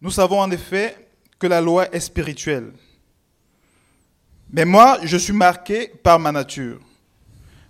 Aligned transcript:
Nous 0.00 0.10
savons 0.10 0.40
en 0.40 0.50
effet 0.50 1.08
que 1.38 1.46
la 1.46 1.60
loi 1.60 1.92
est 1.92 2.00
spirituelle. 2.00 2.72
Mais 4.50 4.64
moi, 4.64 4.98
je 5.02 5.16
suis 5.16 5.32
marqué 5.32 5.88
par 5.88 6.18
ma 6.18 6.32
nature, 6.32 6.80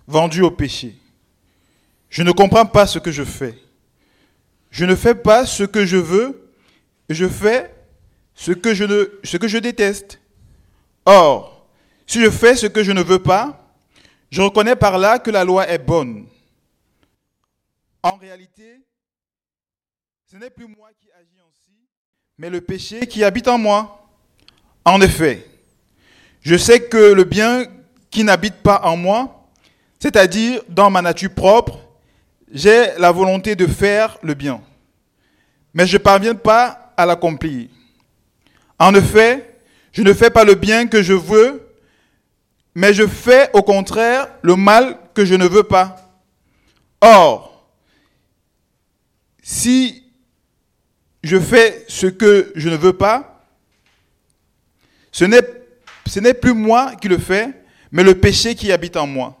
vendu 0.07 0.41
au 0.41 0.51
péché. 0.51 0.95
Je 2.09 2.23
ne 2.23 2.31
comprends 2.31 2.65
pas 2.65 2.87
ce 2.87 2.99
que 2.99 3.11
je 3.11 3.23
fais. 3.23 3.57
Je 4.71 4.85
ne 4.85 4.95
fais 4.95 5.15
pas 5.15 5.45
ce 5.45 5.63
que 5.63 5.85
je 5.85 5.97
veux, 5.97 6.51
je 7.09 7.27
fais 7.27 7.73
ce 8.35 8.51
que 8.51 8.73
je, 8.73 8.85
ce 9.23 9.37
que 9.37 9.47
je 9.47 9.57
déteste. 9.57 10.21
Or, 11.05 11.67
si 12.05 12.21
je 12.21 12.29
fais 12.29 12.55
ce 12.55 12.67
que 12.67 12.83
je 12.83 12.91
ne 12.91 13.01
veux 13.01 13.21
pas, 13.21 13.73
je 14.31 14.41
reconnais 14.41 14.75
par 14.75 14.97
là 14.97 15.19
que 15.19 15.31
la 15.31 15.43
loi 15.43 15.67
est 15.67 15.79
bonne. 15.79 16.27
En 18.03 18.15
réalité, 18.15 18.79
ce 20.25 20.37
n'est 20.37 20.51
plus 20.51 20.67
moi 20.67 20.89
qui 20.99 21.08
mais 22.39 22.49
le 22.49 22.61
péché 22.61 23.01
qui 23.01 23.21
habite 23.25 23.49
en 23.49 23.57
moi. 23.57 24.07
En 24.85 25.01
effet, 25.01 25.45
je 26.39 26.55
sais 26.55 26.79
que 26.79 27.11
le 27.11 27.25
bien 27.25 27.65
qui 28.09 28.23
n'habite 28.23 28.55
pas 28.63 28.79
en 28.85 28.95
moi, 28.95 29.45
c'est-à-dire 29.99 30.61
dans 30.69 30.89
ma 30.89 31.01
nature 31.01 31.33
propre, 31.35 31.79
j'ai 32.49 32.97
la 32.97 33.11
volonté 33.11 33.57
de 33.57 33.67
faire 33.67 34.17
le 34.23 34.35
bien, 34.35 34.61
mais 35.73 35.85
je 35.85 35.97
ne 35.97 36.01
parviens 36.01 36.33
pas 36.33 36.93
à 36.95 37.05
l'accomplir. 37.05 37.67
En 38.79 38.95
effet, 38.95 39.59
je 39.91 40.01
ne 40.01 40.13
fais 40.13 40.29
pas 40.29 40.45
le 40.45 40.55
bien 40.55 40.87
que 40.87 41.03
je 41.03 41.13
veux, 41.13 41.69
mais 42.73 42.93
je 42.93 43.05
fais 43.05 43.49
au 43.51 43.61
contraire 43.61 44.29
le 44.43 44.55
mal 44.55 44.97
que 45.13 45.25
je 45.25 45.35
ne 45.35 45.45
veux 45.45 45.63
pas. 45.63 46.09
Or, 47.01 47.67
si 49.43 50.08
je 51.23 51.39
fais 51.39 51.85
ce 51.87 52.07
que 52.07 52.51
je 52.55 52.69
ne 52.69 52.75
veux 52.75 52.93
pas, 52.93 53.43
ce 55.11 55.25
n'est 55.25 56.33
plus 56.33 56.53
moi 56.53 56.95
qui 56.95 57.07
le 57.07 57.17
fais, 57.17 57.49
mais 57.91 58.03
le 58.03 58.15
péché 58.15 58.55
qui 58.55 58.71
habite 58.71 58.97
en 58.97 59.07
moi. 59.07 59.35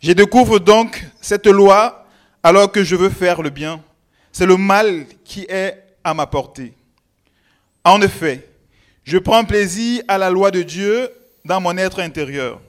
Je 0.00 0.12
découvre 0.12 0.58
donc 0.58 1.04
cette 1.20 1.46
loi 1.46 2.06
alors 2.42 2.70
que 2.70 2.84
je 2.84 2.94
veux 2.94 3.10
faire 3.10 3.42
le 3.42 3.50
bien. 3.50 3.82
C'est 4.30 4.46
le 4.46 4.56
mal 4.56 5.06
qui 5.24 5.46
est 5.48 5.82
à 6.04 6.14
ma 6.14 6.26
portée. 6.26 6.74
En 7.82 8.00
effet, 8.02 8.46
je 9.04 9.18
prends 9.18 9.44
plaisir 9.44 10.02
à 10.06 10.18
la 10.18 10.30
loi 10.30 10.50
de 10.50 10.62
Dieu 10.62 11.10
dans 11.44 11.60
mon 11.60 11.76
être 11.76 12.00
intérieur. 12.00 12.60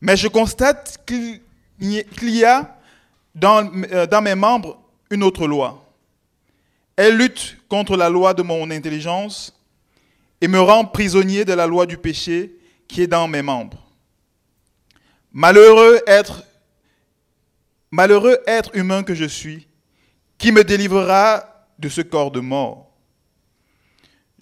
Mais 0.00 0.16
je 0.16 0.28
constate 0.28 0.98
qu'il 1.06 1.40
y 1.80 2.44
a 2.44 2.76
dans, 3.34 3.70
euh, 3.90 4.06
dans 4.06 4.22
mes 4.22 4.34
membres 4.34 4.78
une 5.10 5.22
autre 5.22 5.46
loi. 5.46 5.83
Elle 6.96 7.16
lutte 7.16 7.56
contre 7.68 7.96
la 7.96 8.08
loi 8.08 8.34
de 8.34 8.42
mon 8.42 8.70
intelligence 8.70 9.58
et 10.40 10.48
me 10.48 10.60
rend 10.60 10.84
prisonnier 10.84 11.44
de 11.44 11.52
la 11.52 11.66
loi 11.66 11.86
du 11.86 11.96
péché 11.96 12.56
qui 12.86 13.02
est 13.02 13.06
dans 13.06 13.28
mes 13.28 13.42
membres. 13.42 13.82
Malheureux 15.32 16.00
être, 16.06 16.44
malheureux 17.90 18.38
être 18.46 18.70
humain 18.74 19.02
que 19.02 19.14
je 19.14 19.24
suis, 19.24 19.66
qui 20.38 20.52
me 20.52 20.62
délivrera 20.62 21.66
de 21.78 21.88
ce 21.88 22.00
corps 22.00 22.30
de 22.30 22.40
mort. 22.40 22.92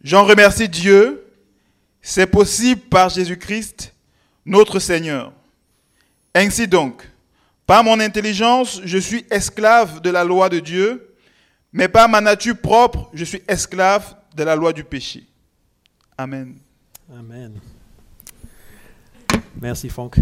J'en 0.03 0.25
remercie 0.25 0.69
Dieu, 0.69 1.25
c'est 2.03 2.27
possible 2.27 2.81
par 2.83 3.09
Jésus-Christ, 3.09 3.95
notre 4.45 4.81
Seigneur. 4.81 5.33
Ainsi 6.35 6.67
donc, 6.67 7.09
par 7.67 7.85
mon 7.85 8.01
intelligence, 8.01 8.81
je 8.85 8.99
suis 8.99 9.25
esclave 9.31 10.01
de 10.01 10.11
la 10.11 10.25
loi 10.25 10.49
de 10.49 10.59
Dieu, 10.59 11.12
mais 11.73 11.89
par 11.89 12.09
ma 12.09 12.21
nature 12.21 12.59
propre, 12.59 13.11
je 13.15 13.25
suis 13.25 13.43
esclave 13.49 14.15
de 14.37 14.43
la 14.43 14.57
loi 14.57 14.73
du 14.73 14.85
péché. 14.85 15.25
Amen. 16.19 16.55
Amen. 17.13 17.53
Merci 19.61 19.89
Franck. 19.89 20.17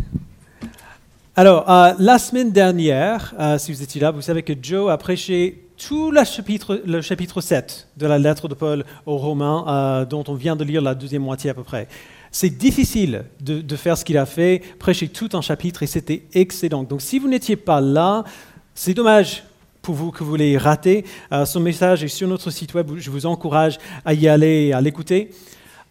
Alors, 1.36 1.70
euh, 1.70 1.94
la 1.98 2.18
semaine 2.18 2.50
dernière, 2.52 3.34
euh, 3.38 3.56
si 3.56 3.72
vous 3.72 3.82
étiez 3.82 4.00
là, 4.00 4.10
vous 4.10 4.20
savez 4.20 4.42
que 4.42 4.52
Joe 4.60 4.90
a 4.90 4.98
prêché 4.98 5.68
tout 5.76 6.10
le 6.10 6.22
chapitre, 6.24 6.82
le 6.84 7.00
chapitre 7.00 7.40
7 7.40 7.88
de 7.96 8.06
la 8.06 8.18
lettre 8.18 8.48
de 8.48 8.54
Paul 8.54 8.84
aux 9.06 9.16
Romains, 9.16 9.64
euh, 9.66 10.04
dont 10.04 10.24
on 10.28 10.34
vient 10.34 10.56
de 10.56 10.64
lire 10.64 10.82
la 10.82 10.94
deuxième 10.94 11.22
moitié 11.22 11.50
à 11.50 11.54
peu 11.54 11.62
près. 11.62 11.88
C'est 12.30 12.50
difficile 12.50 13.24
de, 13.40 13.76
faire 13.76 13.96
ce 13.96 14.04
qu'il 14.04 14.18
a 14.18 14.26
fait, 14.26 14.62
prêcher 14.78 15.08
tout 15.08 15.30
un 15.32 15.40
chapitre, 15.40 15.82
et 15.82 15.86
c'était 15.86 16.26
excellent. 16.32 16.84
Donc 16.84 17.00
si 17.00 17.18
vous 17.18 17.28
n'étiez 17.28 17.56
pas 17.56 17.80
là, 17.80 18.24
c'est 18.74 18.94
dommage 18.94 19.42
pour 19.82 19.94
vous 19.94 20.10
que 20.10 20.24
vous 20.24 20.36
l'ayez 20.36 20.58
raté. 20.58 21.04
Euh, 21.32 21.44
son 21.44 21.60
message 21.60 22.04
est 22.04 22.08
sur 22.08 22.28
notre 22.28 22.50
site 22.50 22.74
web, 22.74 22.90
je 22.96 23.10
vous 23.10 23.26
encourage 23.26 23.78
à 24.04 24.14
y 24.14 24.28
aller 24.28 24.72
à 24.72 24.80
l'écouter. 24.80 25.30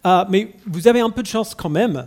Euh, 0.06 0.24
mais 0.28 0.52
vous 0.66 0.88
avez 0.88 1.00
un 1.00 1.10
peu 1.10 1.22
de 1.22 1.26
chance 1.26 1.54
quand 1.54 1.68
même. 1.68 2.06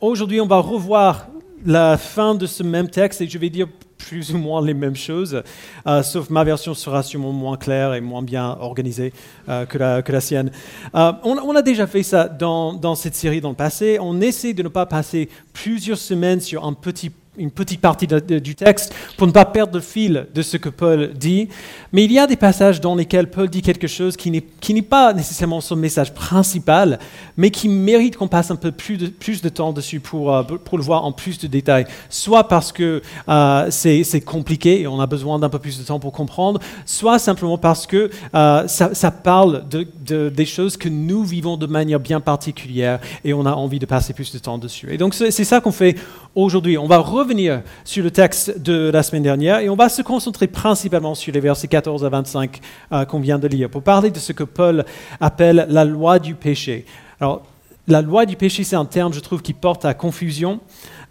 Aujourd'hui, 0.00 0.40
on 0.40 0.46
va 0.46 0.58
revoir 0.58 1.28
la 1.64 1.96
fin 1.96 2.34
de 2.34 2.46
ce 2.46 2.62
même 2.62 2.88
texte 2.88 3.20
et 3.20 3.28
je 3.28 3.38
vais 3.38 3.50
dire 3.50 3.68
plus 3.98 4.32
ou 4.32 4.38
moins 4.38 4.64
les 4.64 4.74
mêmes 4.74 4.96
choses, 4.96 5.42
euh, 5.86 6.02
sauf 6.02 6.30
ma 6.30 6.44
version 6.44 6.72
sera 6.72 7.02
sûrement 7.02 7.32
moins 7.32 7.56
claire 7.56 7.94
et 7.94 8.00
moins 8.00 8.22
bien 8.22 8.56
organisée 8.60 9.12
euh, 9.48 9.66
que, 9.66 9.76
la, 9.76 10.02
que, 10.02 10.12
la, 10.12 10.20
sienne. 10.20 10.50
Euh, 10.94 11.12
on, 11.24 11.54
a 11.54 11.62
déjà 11.62 11.86
fait 11.86 12.02
ça 12.02 12.28
dans, 12.28 12.72
dans, 12.72 12.94
cette 12.94 13.14
série 13.14 13.40
dans 13.40 13.50
le 13.50 13.56
passé. 13.56 13.98
On 14.00 14.20
essaie 14.20 14.54
de 14.54 14.62
ne 14.62 14.68
pas 14.68 14.86
passer 14.86 15.28
plusieurs 15.52 15.98
semaines 15.98 16.40
sur 16.40 16.64
un 16.64 16.72
petit 16.72 17.10
une 17.38 17.50
petite 17.50 17.80
partie 17.80 18.06
du 18.06 18.54
texte 18.54 18.94
pour 19.16 19.26
ne 19.26 19.32
pas 19.32 19.44
perdre 19.44 19.74
le 19.74 19.80
fil 19.80 20.26
de 20.34 20.42
ce 20.42 20.56
que 20.56 20.68
Paul 20.68 21.12
dit. 21.14 21.48
Mais 21.92 22.04
il 22.04 22.12
y 22.12 22.18
a 22.18 22.26
des 22.26 22.36
passages 22.36 22.80
dans 22.80 22.94
lesquels 22.94 23.30
Paul 23.30 23.48
dit 23.48 23.62
quelque 23.62 23.86
chose 23.86 24.16
qui 24.16 24.30
n'est 24.30 24.82
pas 24.82 25.12
nécessairement 25.12 25.60
son 25.60 25.76
message 25.76 26.14
principal, 26.14 26.98
mais 27.36 27.50
qui 27.50 27.68
mérite 27.68 28.16
qu'on 28.16 28.28
passe 28.28 28.50
un 28.50 28.56
peu 28.56 28.72
plus 28.72 28.96
de, 28.96 29.06
plus 29.06 29.42
de 29.42 29.48
temps 29.48 29.72
dessus 29.72 30.00
pour, 30.00 30.34
euh, 30.34 30.42
pour 30.42 30.78
le 30.78 30.84
voir 30.84 31.04
en 31.04 31.12
plus 31.12 31.38
de 31.38 31.46
détails. 31.46 31.86
Soit 32.10 32.48
parce 32.48 32.72
que 32.72 33.02
euh, 33.28 33.66
c'est 33.70 34.20
compliqué 34.20 34.80
et 34.80 34.86
on 34.86 35.00
a 35.00 35.06
besoin 35.06 35.38
d'un 35.38 35.48
peu 35.48 35.58
plus 35.58 35.78
de 35.78 35.84
temps 35.84 36.00
pour 36.00 36.12
comprendre, 36.12 36.60
soit 36.86 37.18
simplement 37.18 37.58
parce 37.58 37.86
que 37.86 38.10
euh, 38.34 38.66
ça, 38.68 39.10
parle 39.10 39.64
de, 39.68 40.28
des 40.28 40.46
choses 40.46 40.76
que 40.76 40.88
nous 40.88 41.24
vivons 41.24 41.56
de 41.56 41.66
manière 41.66 42.00
bien 42.00 42.20
particulière 42.20 43.00
et 43.24 43.32
on 43.32 43.46
a 43.46 43.52
envie 43.52 43.78
de 43.78 43.86
passer 43.86 44.12
plus 44.12 44.32
de 44.32 44.38
temps 44.38 44.58
dessus. 44.58 44.92
Et 44.92 44.98
donc 44.98 45.14
c'est 45.14 45.30
ça 45.30 45.60
qu'on 45.60 45.72
fait 45.72 45.96
aujourd'hui. 46.38 46.78
On 46.78 46.86
va 46.86 46.98
revenir 46.98 47.62
sur 47.84 48.04
le 48.04 48.12
texte 48.12 48.60
de 48.60 48.90
la 48.90 49.02
semaine 49.02 49.24
dernière 49.24 49.58
et 49.58 49.68
on 49.68 49.74
va 49.74 49.88
se 49.88 50.02
concentrer 50.02 50.46
principalement 50.46 51.16
sur 51.16 51.32
les 51.34 51.40
versets 51.40 51.66
14 51.66 52.04
à 52.04 52.08
25 52.08 52.60
euh, 52.92 53.04
qu'on 53.04 53.18
vient 53.18 53.40
de 53.40 53.48
lire 53.48 53.68
pour 53.68 53.82
parler 53.82 54.10
de 54.12 54.18
ce 54.18 54.32
que 54.32 54.44
Paul 54.44 54.84
appelle 55.20 55.66
la 55.68 55.84
loi 55.84 56.20
du 56.20 56.36
péché. 56.36 56.86
Alors, 57.20 57.42
la 57.88 58.02
loi 58.02 58.24
du 58.24 58.36
péché, 58.36 58.62
c'est 58.62 58.76
un 58.76 58.84
terme, 58.84 59.12
je 59.12 59.20
trouve, 59.20 59.42
qui 59.42 59.52
porte 59.52 59.84
à 59.84 59.94
confusion. 59.94 60.60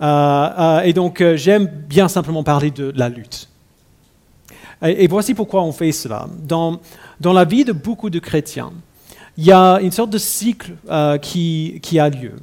Euh, 0.01 0.05
euh, 0.05 0.81
et 0.81 0.93
donc, 0.93 1.21
j'aime 1.35 1.65
bien 1.65 2.07
simplement 2.07 2.43
parler 2.43 2.71
de 2.71 2.93
la 2.95 3.09
lutte. 3.09 3.49
Et, 4.81 5.07
voici 5.07 5.33
pourquoi 5.33 5.63
on 5.63 5.73
fait 5.73 5.91
cela. 5.91 6.27
Dans, 6.43 6.79
dans, 7.19 7.33
la 7.33 7.45
vie 7.45 7.65
de 7.65 7.73
beaucoup 7.73 8.11
de 8.11 8.19
chrétiens, 8.19 8.71
il 9.35 9.45
y 9.45 9.51
a 9.51 9.79
une 9.81 9.91
sorte 9.91 10.11
de 10.11 10.19
cycle 10.19 10.73
qui, 11.21 11.79
qui 11.81 11.99
a 11.99 12.09
lieu. 12.09 12.33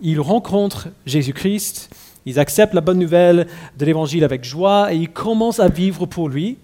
Ils 0.00 0.20
rencontrent 0.20 0.88
Jésus-Christ, 1.06 1.90
ils 2.26 2.38
acceptent 2.38 2.74
la 2.74 2.80
bonne 2.80 2.98
nouvelle 2.98 3.46
de 3.78 3.84
l'Évangile 3.84 4.24
avec 4.24 4.44
joie 4.44 4.92
et 4.92 4.96
ils 4.96 5.08
commencent 5.08 5.60
à 5.60 5.68
vivre 5.68 6.06
pour 6.06 6.28
lui. 6.28 6.58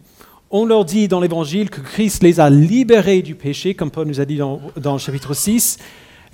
On 0.51 0.67
leur 0.67 0.85
dit 0.85 1.09
dans 1.09 1.21
l'Évangile 1.21 1.71
que 1.71 1.81
Christ 1.81 2.23
les 2.23 2.41
a 2.41 2.51
libérés 2.51 3.23
du 3.23 3.35
péché, 3.35 3.75
comme 3.75 3.91
Paul 3.91 4.07
nous 4.07 4.21
a 4.21 4.27
dit 4.27 4.37
dans, 4.37 4.61
le 4.77 4.99
chapitre 4.99 5.33
6. 5.33 5.79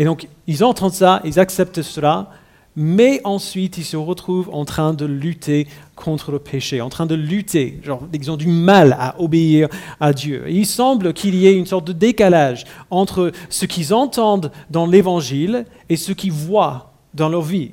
Et 0.01 0.05
donc, 0.05 0.27
ils 0.49 0.65
entendent 0.65 0.93
ça, 0.93 1.21
ils 1.25 1.39
acceptent 1.39 1.83
cela, 1.83 2.31
mais 2.75 3.21
ensuite, 3.23 3.79
ils 3.79 3.85
se 3.85 3.97
retrouvent 3.97 4.51
en 4.53 4.65
train 4.65 4.93
de 4.93 5.05
lutter 5.05 5.69
contre 5.95 6.33
le 6.33 6.41
péché, 6.41 6.81
en 6.81 6.89
train 6.89 7.07
de 7.07 7.15
lutter. 7.15 7.79
Genre, 7.85 8.03
ils 8.13 8.31
ont 8.31 8.37
du 8.37 8.49
mal 8.49 8.97
à 8.99 9.21
obéir 9.21 9.69
à 10.01 10.13
Dieu. 10.13 10.47
il 10.49 10.67
semble 10.67 11.13
qu'il 11.13 11.37
y 11.37 11.47
ait 11.47 11.57
une 11.57 11.67
sorte 11.67 11.87
de 11.87 11.93
décalage 11.93 12.65
entre 12.91 13.31
ce 13.51 13.67
qu'ils 13.67 13.95
entendent 13.95 14.51
dans 14.71 14.87
l'Évangile 14.87 15.65
et 15.89 15.97
ce 15.97 16.13
qu'ils 16.13 16.33
voient 16.33 16.88
dans 17.15 17.29
leur 17.29 17.43
vie. 17.43 17.73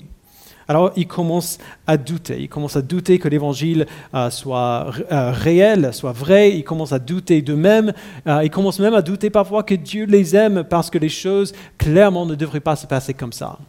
Alors 0.68 0.92
ils 0.96 1.08
commencent 1.08 1.60
à 1.86 1.98
douter, 1.98 2.42
ils 2.42 2.50
commencent 2.50 2.76
à 2.76 2.82
douter 2.82 3.20
que 3.20 3.28
l'évangile 3.28 3.86
euh, 4.14 4.30
soit 4.30 4.88
euh, 5.12 5.32
réel, 5.32 5.94
soit 5.94 6.12
vrai, 6.12 6.58
ils 6.58 6.64
commencent 6.64 6.94
à 6.94 7.00
douter 7.00 7.42
d'eux-mêmes, 7.42 7.94
euh, 8.28 8.44
ils 8.44 8.50
commencent 8.50 8.80
même 8.80 8.96
à 8.96 9.02
douter 9.02 9.30
parfois 9.30 9.64
que 9.64 9.76
Dieu 9.76 10.06
les 10.06 10.36
aime 10.36 10.64
parce 10.64 10.90
que 10.90 10.98
les 10.98 11.10
choses 11.10 11.54
clairement 11.78 12.26
ne 12.26 12.36
devraient 12.36 12.60
pas 12.60 12.76
se 12.76 12.88
passer 12.88 13.14
comme 13.14 13.34
ça. 13.34 13.60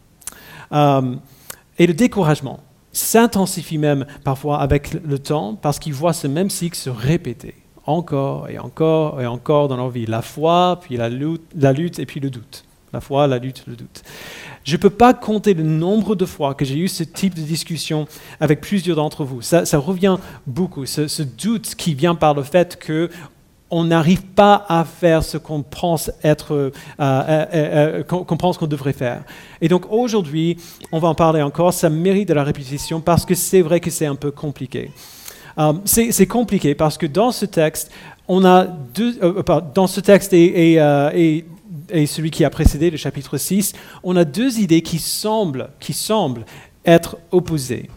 et 0.71 1.87
le 1.87 1.93
découragement 1.93 2.59
s'intensifie 2.91 3.77
même 3.77 4.07
parfois 4.23 4.59
avec 4.59 4.93
le 4.93 5.19
temps 5.19 5.53
parce 5.53 5.77
qu'ils 5.77 5.93
voient 5.93 6.13
ce 6.13 6.27
même 6.27 6.49
cycle 6.49 6.75
se 6.75 6.89
répéter 6.89 7.53
encore 7.85 8.49
et 8.49 8.57
encore 8.57 9.21
et 9.21 9.27
encore 9.27 9.67
dans 9.67 9.77
leur 9.77 9.89
vie. 9.89 10.05
La 10.07 10.21
foi, 10.21 10.79
puis 10.81 10.97
la 10.97 11.09
lutte, 11.09 11.43
la 11.55 11.73
lutte 11.73 11.99
et 11.99 12.05
puis 12.05 12.19
le 12.19 12.29
doute. 12.29 12.66
La 12.93 13.01
foi, 13.01 13.27
la 13.27 13.37
lutte, 13.37 13.63
le 13.67 13.75
doute. 13.75 14.01
Je 14.63 14.75
ne 14.75 14.81
peux 14.81 14.89
pas 14.89 15.13
compter 15.13 15.53
le 15.53 15.63
nombre 15.63 16.15
de 16.15 16.25
fois 16.25 16.53
que 16.53 16.63
j'ai 16.63 16.77
eu 16.77 16.87
ce 16.87 17.03
type 17.03 17.35
de 17.35 17.41
discussion 17.41 18.07
avec 18.39 18.61
plusieurs 18.61 18.95
d'entre 18.95 19.25
vous. 19.25 19.41
Ça, 19.41 19.63
revient 19.77 20.17
beaucoup, 20.45 20.85
ce, 20.85 21.21
doute 21.23 21.75
qui 21.75 21.93
vient 21.93 22.15
par 22.15 22.33
le 22.33 22.43
fait 22.43 22.77
que 22.77 23.09
on 23.69 23.83
n'arrive 23.83 24.23
pas 24.23 24.65
à 24.69 24.85
faire 24.85 25.23
ce 25.23 25.37
qu'on 25.37 25.61
pense 25.61 26.09
être, 26.23 26.53
euh, 26.53 26.71
euh, 27.01 27.45
euh, 27.53 28.03
qu'on 28.03 28.37
pense 28.37 28.57
qu'on 28.57 28.67
devrait 28.67 28.93
faire. 28.93 29.23
Et 29.59 29.67
donc 29.67 29.91
aujourd'hui, 29.91 30.57
on 30.93 30.99
va 30.99 31.09
en 31.09 31.15
parler 31.15 31.41
encore. 31.41 31.73
Ça 31.73 31.89
mérite 31.89 32.29
de 32.29 32.33
la 32.33 32.45
répétition 32.45 33.01
parce 33.01 33.25
que 33.25 33.35
c'est 33.35 33.61
vrai 33.61 33.81
que 33.81 33.89
c'est 33.89 34.05
un 34.05 34.15
peu 34.15 34.31
compliqué. 34.31 34.91
c'est 35.83 36.27
compliqué 36.27 36.75
parce 36.75 36.97
que 36.97 37.05
dans 37.05 37.31
ce 37.31 37.45
texte, 37.45 37.91
on 38.29 38.45
a 38.45 38.65
deux, 38.65 39.19
dans 39.73 39.87
ce 39.87 39.99
texte 39.99 40.33
et, 40.33 41.45
celui 42.05 42.31
qui 42.31 42.43
a 42.45 42.49
précédé, 42.49 42.89
le 42.89 42.97
chapitre 42.97 43.37
6, 43.37 43.73
on 44.03 44.15
a 44.15 44.25
deux 44.25 44.59
idées 44.59 44.81
qui 44.81 44.99
semblent, 44.99 45.69
qui 45.79 45.93
semblent 45.93 46.45
être 46.85 47.17
opposées. 47.31 47.89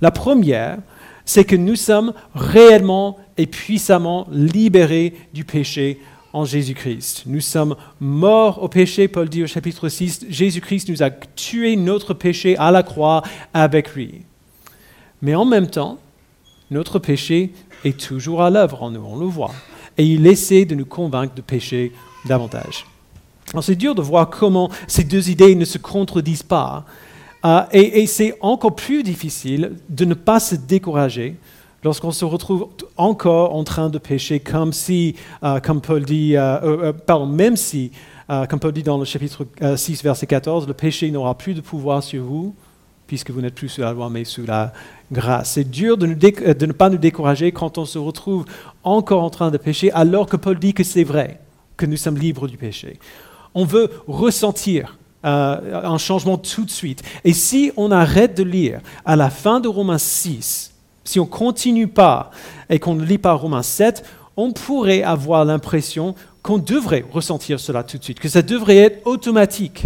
La 0.00 0.10
première, 0.10 0.78
c'est 1.24 1.44
que 1.44 1.56
nous 1.56 1.76
sommes 1.76 2.14
réellement 2.34 3.18
et 3.36 3.46
puissamment 3.46 4.26
libérés 4.30 5.14
du 5.34 5.44
péché 5.44 6.00
en 6.32 6.44
Jésus-Christ. 6.44 7.24
Nous 7.26 7.40
sommes 7.40 7.76
morts 8.00 8.62
au 8.62 8.68
péché, 8.68 9.08
Paul 9.08 9.28
dit 9.28 9.42
au 9.42 9.46
chapitre 9.46 9.88
6, 9.88 10.26
Jésus-Christ 10.28 10.88
nous 10.88 11.02
a 11.02 11.10
tué 11.10 11.76
notre 11.76 12.14
péché 12.14 12.56
à 12.56 12.70
la 12.70 12.82
croix 12.82 13.22
avec 13.52 13.94
lui. 13.94 14.22
Mais 15.22 15.34
en 15.34 15.44
même 15.44 15.68
temps, 15.68 15.98
notre 16.70 16.98
péché 16.98 17.52
est 17.84 17.98
toujours 17.98 18.42
à 18.42 18.50
l'œuvre 18.50 18.82
en 18.82 18.90
nous, 18.90 19.04
on 19.04 19.18
le 19.18 19.26
voit. 19.26 19.54
Et 19.96 20.04
il 20.04 20.26
essaie 20.26 20.64
de 20.64 20.74
nous 20.74 20.86
convaincre 20.86 21.34
de 21.34 21.42
pécher 21.42 21.92
davantage. 22.26 22.86
C'est 23.60 23.76
dur 23.76 23.94
de 23.94 24.02
voir 24.02 24.30
comment 24.30 24.70
ces 24.86 25.04
deux 25.04 25.30
idées 25.30 25.54
ne 25.54 25.64
se 25.64 25.78
contredisent 25.78 26.42
pas. 26.42 26.84
Euh, 27.44 27.62
et, 27.72 28.06
c'est 28.06 28.36
encore 28.40 28.74
plus 28.74 29.02
difficile 29.02 29.76
de 29.88 30.04
ne 30.04 30.14
pas 30.14 30.40
se 30.40 30.56
décourager 30.56 31.36
lorsqu'on 31.84 32.10
se 32.10 32.24
retrouve 32.24 32.68
encore 32.96 33.54
en 33.54 33.62
train 33.62 33.88
de 33.88 33.98
pécher, 33.98 34.40
comme 34.40 34.72
si, 34.72 35.14
euh, 35.44 35.60
comme 35.60 35.80
Paul 35.80 36.04
dit, 36.04 36.36
euh, 36.36 36.92
pardon, 36.92 37.26
même 37.26 37.56
si, 37.56 37.92
comme 38.28 38.58
Paul 38.58 38.72
dit 38.72 38.82
dans 38.82 38.98
le 38.98 39.04
chapitre 39.04 39.46
6, 39.76 40.02
verset 40.02 40.26
14, 40.26 40.66
le 40.66 40.74
péché 40.74 41.10
n'aura 41.10 41.38
plus 41.38 41.54
de 41.54 41.60
pouvoir 41.60 42.02
sur 42.02 42.24
vous, 42.24 42.54
puisque 43.06 43.30
vous 43.30 43.40
n'êtes 43.40 43.54
plus 43.54 43.68
sous 43.68 43.80
la 43.80 43.92
loi, 43.92 44.10
mais 44.10 44.24
sous 44.24 44.44
la 44.44 44.72
grâce. 45.10 45.52
C'est 45.52 45.70
dur 45.70 45.96
de, 45.96 46.06
de, 46.06 46.66
ne 46.66 46.72
pas 46.72 46.90
nous 46.90 46.98
décourager 46.98 47.52
quand 47.52 47.78
on 47.78 47.86
se 47.86 47.98
retrouve 47.98 48.44
encore 48.82 49.22
en 49.22 49.30
train 49.30 49.50
de 49.50 49.56
pécher, 49.56 49.92
alors 49.92 50.26
que 50.26 50.36
Paul 50.36 50.58
dit 50.58 50.74
que 50.74 50.84
c'est 50.84 51.04
vrai, 51.04 51.40
que 51.76 51.86
nous 51.86 51.96
sommes 51.96 52.18
libres 52.18 52.48
du 52.48 52.56
péché. 52.58 52.98
On 53.58 53.64
veut 53.64 53.90
ressentir 54.06 54.98
euh, 55.24 55.82
un 55.82 55.98
changement 55.98 56.38
tout 56.38 56.64
de 56.64 56.70
suite. 56.70 57.02
Et 57.24 57.32
si 57.32 57.72
on 57.76 57.90
arrête 57.90 58.36
de 58.36 58.44
lire 58.44 58.80
à 59.04 59.16
la 59.16 59.30
fin 59.30 59.58
de 59.58 59.66
Romains 59.66 59.98
6, 59.98 60.70
si 61.02 61.18
on 61.18 61.26
continue 61.26 61.88
pas 61.88 62.30
et 62.70 62.78
qu'on 62.78 62.94
ne 62.94 63.04
lit 63.04 63.18
pas 63.18 63.32
Romains 63.32 63.64
7, 63.64 64.04
on 64.36 64.52
pourrait 64.52 65.02
avoir 65.02 65.44
l'impression 65.44 66.14
qu'on 66.40 66.58
devrait 66.58 67.04
ressentir 67.10 67.58
cela 67.58 67.82
tout 67.82 67.98
de 67.98 68.04
suite, 68.04 68.20
que 68.20 68.28
ça 68.28 68.42
devrait 68.42 68.76
être 68.76 69.04
automatique. 69.08 69.82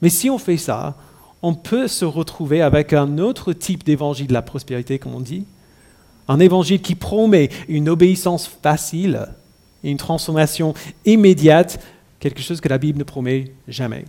Mais 0.00 0.08
si 0.08 0.30
on 0.30 0.38
fait 0.38 0.56
ça, 0.56 0.94
on 1.42 1.52
peut 1.52 1.88
se 1.88 2.06
retrouver 2.06 2.62
avec 2.62 2.94
un 2.94 3.18
autre 3.18 3.52
type 3.52 3.84
d'évangile 3.84 4.28
de 4.28 4.32
la 4.32 4.40
prospérité, 4.40 4.98
comme 4.98 5.14
on 5.14 5.20
dit. 5.20 5.44
Un 6.26 6.40
évangile 6.40 6.80
qui 6.80 6.94
promet 6.94 7.50
une 7.68 7.90
obéissance 7.90 8.50
facile 8.62 9.28
une 9.84 9.96
transformation 9.96 10.74
immédiate, 11.04 11.80
quelque 12.20 12.42
chose 12.42 12.60
que 12.60 12.68
la 12.68 12.78
Bible 12.78 12.98
ne 12.98 13.04
promet 13.04 13.52
jamais. 13.66 14.04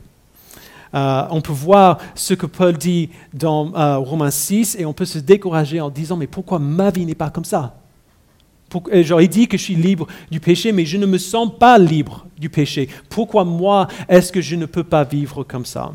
Euh, 0.93 1.23
on 1.29 1.41
peut 1.41 1.53
voir 1.53 1.99
ce 2.15 2.33
que 2.33 2.45
Paul 2.45 2.77
dit 2.77 3.09
dans 3.33 3.73
euh, 3.75 3.97
Romains 3.97 4.31
6 4.31 4.77
et 4.79 4.85
on 4.85 4.93
peut 4.93 5.05
se 5.05 5.19
décourager 5.19 5.79
en 5.79 5.89
disant 5.89 6.17
mais 6.17 6.27
pourquoi 6.27 6.57
ma 6.57 6.89
vie 6.89 7.05
n'est 7.05 7.15
pas 7.15 7.29
comme 7.29 7.45
ça? 7.45 7.75
J'aurais 9.01 9.27
dit 9.27 9.47
que 9.47 9.57
je 9.57 9.63
suis 9.63 9.75
libre 9.75 10.05
du 10.29 10.39
péché, 10.39 10.71
mais 10.71 10.85
je 10.85 10.97
ne 10.97 11.07
me 11.07 11.17
sens 11.17 11.51
pas 11.57 11.79
libre 11.79 12.27
du 12.37 12.49
péché. 12.49 12.87
Pourquoi 13.09 13.43
moi 13.43 13.87
est-ce 14.07 14.31
que 14.31 14.41
je 14.41 14.55
ne 14.55 14.67
peux 14.67 14.83
pas 14.83 15.03
vivre 15.03 15.43
comme 15.43 15.65
ça? 15.65 15.91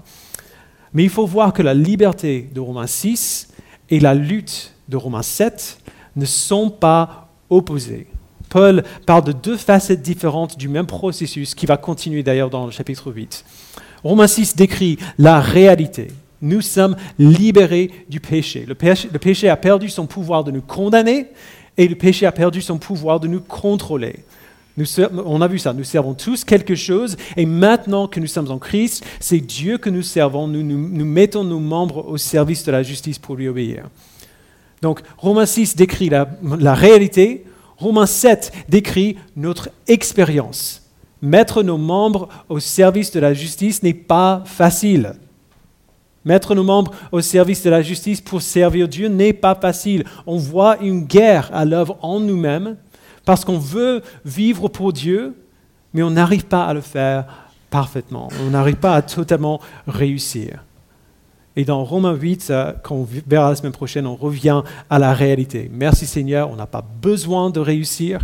Mais 0.93 1.05
il 1.05 1.11
faut 1.11 1.27
voir 1.27 1.53
que 1.53 1.63
la 1.63 1.75
liberté 1.75 2.49
de 2.53 2.61
Romains 2.61 2.89
6 2.89 3.49
et 3.91 4.01
la 4.01 4.15
lutte 4.15 4.73
de 4.89 4.97
Romains 4.97 5.23
7 5.23 5.79
ne 6.17 6.25
sont 6.25 6.71
pas 6.71 7.29
opposées. 7.49 8.09
Paul 8.55 8.85
parle 9.05 9.25
de 9.25 9.33
deux 9.33 9.57
facettes 9.57 10.01
différentes 10.01 10.57
du 10.57 10.69
même 10.69 10.87
processus 10.87 11.57
qui 11.57 11.67
va 11.67 11.77
continuer 11.77 12.23
d'ailleurs 12.23 12.51
dans 12.51 12.67
le 12.67 12.71
chapitre 12.71 13.11
8. 13.11 13.45
Romains 14.05 14.29
6 14.29 14.55
décrit 14.55 14.97
la 15.19 15.41
réalité. 15.41 16.13
Nous 16.41 16.61
sommes 16.61 16.95
libérés 17.19 17.91
du 18.09 18.21
péché. 18.21 18.65
Le, 18.65 18.77
péché. 18.77 19.49
a 19.49 19.57
perdu 19.57 19.89
son 19.89 20.07
pouvoir 20.07 20.45
de 20.45 20.53
nous 20.53 20.61
condamner 20.61 21.27
et 21.77 21.89
le 21.89 21.97
péché 21.97 22.27
a 22.27 22.31
perdu 22.31 22.63
son 22.63 22.79
pouvoir 22.79 23.19
de 23.19 23.27
nous 23.27 23.41
contrôler. 23.41 24.21
on 25.01 25.41
a 25.41 25.49
vu 25.49 25.59
ça, 25.59 25.73
nous 25.73 25.83
servons 25.83 26.15
tous 26.15 26.45
quelque 26.45 26.77
chose 26.77 27.17
et 27.37 27.47
maintenant 27.47 28.07
que 28.07 28.21
nous 28.21 28.29
sommes 28.29 28.53
en 28.53 28.59
Christ, 28.59 29.05
c'est 29.19 29.41
Dieu 29.41 29.79
que 29.79 29.91
nous 29.91 30.03
servons, 30.03 30.47
nous, 30.47 31.05
mettons 31.05 31.43
nos 31.43 31.59
membres 31.59 32.07
au 32.07 32.19
service 32.19 32.63
de 32.63 32.71
la 32.71 32.85
justice 32.85 33.19
pour 33.19 33.35
lui 33.35 33.49
obéir. 33.49 33.89
Donc 34.81 35.01
Romains 35.19 35.45
6 35.45 35.75
décrit 35.75 36.09
la 36.09 36.75
réalité, 36.75 37.47
Romains 37.77 38.07
7 38.07 38.53
décrit 38.69 39.17
notre 39.37 39.71
expérience 39.87 40.85
mettre 41.25 41.63
nos 41.63 41.79
membres 41.79 42.29
au 42.49 42.61
service 42.61 43.11
de 43.11 43.19
la 43.19 43.33
justice 43.33 43.83
n'est 43.83 43.95
pas 43.95 44.43
facile. 44.45 45.15
Mettre 46.25 46.55
nos 46.55 46.63
membres 46.63 46.93
au 47.13 47.21
service 47.21 47.63
de 47.63 47.71
la 47.71 47.83
justice 47.83 48.21
pour 48.21 48.43
servir 48.43 48.89
Dieu 48.89 49.09
n'est 49.09 49.33
pas 49.33 49.55
facile. 49.55 50.05
On 50.27 50.37
voit 50.37 50.79
une 50.81 51.05
guerre 51.05 51.51
à 51.53 51.65
l'œuvre 51.65 51.99
en 52.03 52.21
nous-mêmes 52.21 52.77
parce 53.25 53.45
qu'on 53.45 53.59
veut 53.59 54.03
vivre 54.25 54.69
pour 54.69 54.93
Dieu, 54.93 55.35
mais 55.93 56.03
on 56.03 56.11
n'arrive 56.11 56.45
pas 56.45 56.65
à 56.65 56.75
le 56.75 56.83
faire 56.83 57.25
parfaitement. 57.71 58.29
On 58.47 58.51
n'arrive 58.51 58.77
pas 58.77 58.95
à 58.95 59.03
totalement 59.03 59.61
réussir. 59.87 60.63
Et 61.57 61.65
dans 61.65 61.85
Romains 61.85 62.15
8, 62.15 62.53
quand 62.83 62.97
on 62.97 63.07
verra 63.27 63.51
la 63.51 63.57
semaine 63.57 63.73
prochaine, 63.73 64.07
on 64.07 64.17
revient 64.17 64.63
à 64.91 64.99
la 64.99 65.15
réalité. 65.15 65.71
Merci 65.73 66.07
Seigneur, 66.07 66.51
on 66.51 66.57
n'a 66.57 66.67
pas 66.67 66.85
besoin 67.01 67.51
de 67.51 67.61
réussir 67.61 68.21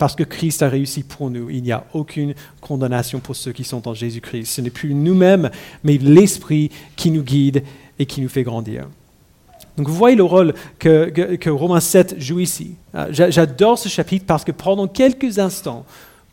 parce 0.00 0.16
que 0.16 0.24
Christ 0.24 0.62
a 0.62 0.68
réussi 0.70 1.02
pour 1.02 1.28
nous. 1.28 1.50
Il 1.50 1.62
n'y 1.62 1.72
a 1.72 1.84
aucune 1.92 2.34
condamnation 2.62 3.20
pour 3.20 3.36
ceux 3.36 3.52
qui 3.52 3.64
sont 3.64 3.86
en 3.86 3.92
Jésus-Christ. 3.92 4.46
Ce 4.46 4.62
n'est 4.62 4.70
plus 4.70 4.94
nous-mêmes, 4.94 5.50
mais 5.84 5.98
l'Esprit 5.98 6.70
qui 6.96 7.10
nous 7.10 7.22
guide 7.22 7.62
et 7.98 8.06
qui 8.06 8.22
nous 8.22 8.30
fait 8.30 8.42
grandir. 8.42 8.86
Donc 9.76 9.88
vous 9.88 9.94
voyez 9.94 10.16
le 10.16 10.24
rôle 10.24 10.54
que, 10.78 11.50
Romains 11.50 11.80
7 11.80 12.16
joue 12.18 12.40
ici. 12.40 12.76
Euh, 12.94 13.08
j'adore 13.10 13.78
ce 13.78 13.90
chapitre 13.90 14.24
parce 14.26 14.42
que 14.42 14.52
pendant 14.52 14.88
quelques 14.88 15.38
instants, 15.38 15.84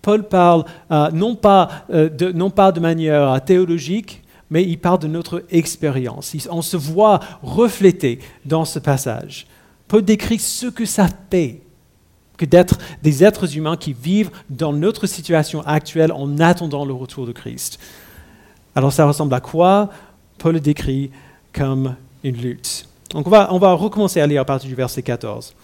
Paul 0.01 0.23
parle 0.23 0.63
euh, 0.91 1.11
non, 1.11 1.35
pas, 1.35 1.69
euh, 1.91 2.07
de, 2.09 2.31
non 2.31 2.49
pas 2.49 2.71
de 2.71 2.79
manière 2.79 3.43
théologique, 3.43 4.23
mais 4.49 4.63
il 4.63 4.77
parle 4.77 4.99
de 4.99 5.07
notre 5.07 5.43
expérience. 5.49 6.35
On 6.49 6.61
se 6.61 6.77
voit 6.77 7.19
reflété 7.41 8.19
dans 8.45 8.65
ce 8.65 8.79
passage. 8.79 9.47
Paul 9.87 10.03
décrit 10.03 10.39
ce 10.39 10.67
que 10.67 10.85
ça 10.85 11.07
fait 11.29 11.61
que 12.37 12.45
d'être 12.45 12.77
des 13.01 13.23
êtres 13.23 13.57
humains 13.57 13.77
qui 13.77 13.93
vivent 13.93 14.31
dans 14.49 14.71
notre 14.71 15.07
situation 15.07 15.61
actuelle 15.61 16.11
en 16.11 16.39
attendant 16.39 16.85
le 16.85 16.93
retour 16.93 17.25
de 17.25 17.31
Christ. 17.31 17.79
Alors 18.75 18.93
ça 18.93 19.05
ressemble 19.05 19.33
à 19.33 19.39
quoi 19.39 19.89
Paul 20.37 20.53
le 20.53 20.59
décrit 20.59 21.09
comme 21.51 21.95
une 22.23 22.37
lutte. 22.37 22.87
Donc 23.09 23.25
on 23.25 23.29
va, 23.29 23.53
on 23.53 23.57
va 23.57 23.73
recommencer 23.73 24.21
à 24.21 24.27
lire 24.27 24.41
à 24.41 24.45
partir 24.45 24.69
du 24.69 24.75
verset 24.75 25.01
14. 25.01 25.55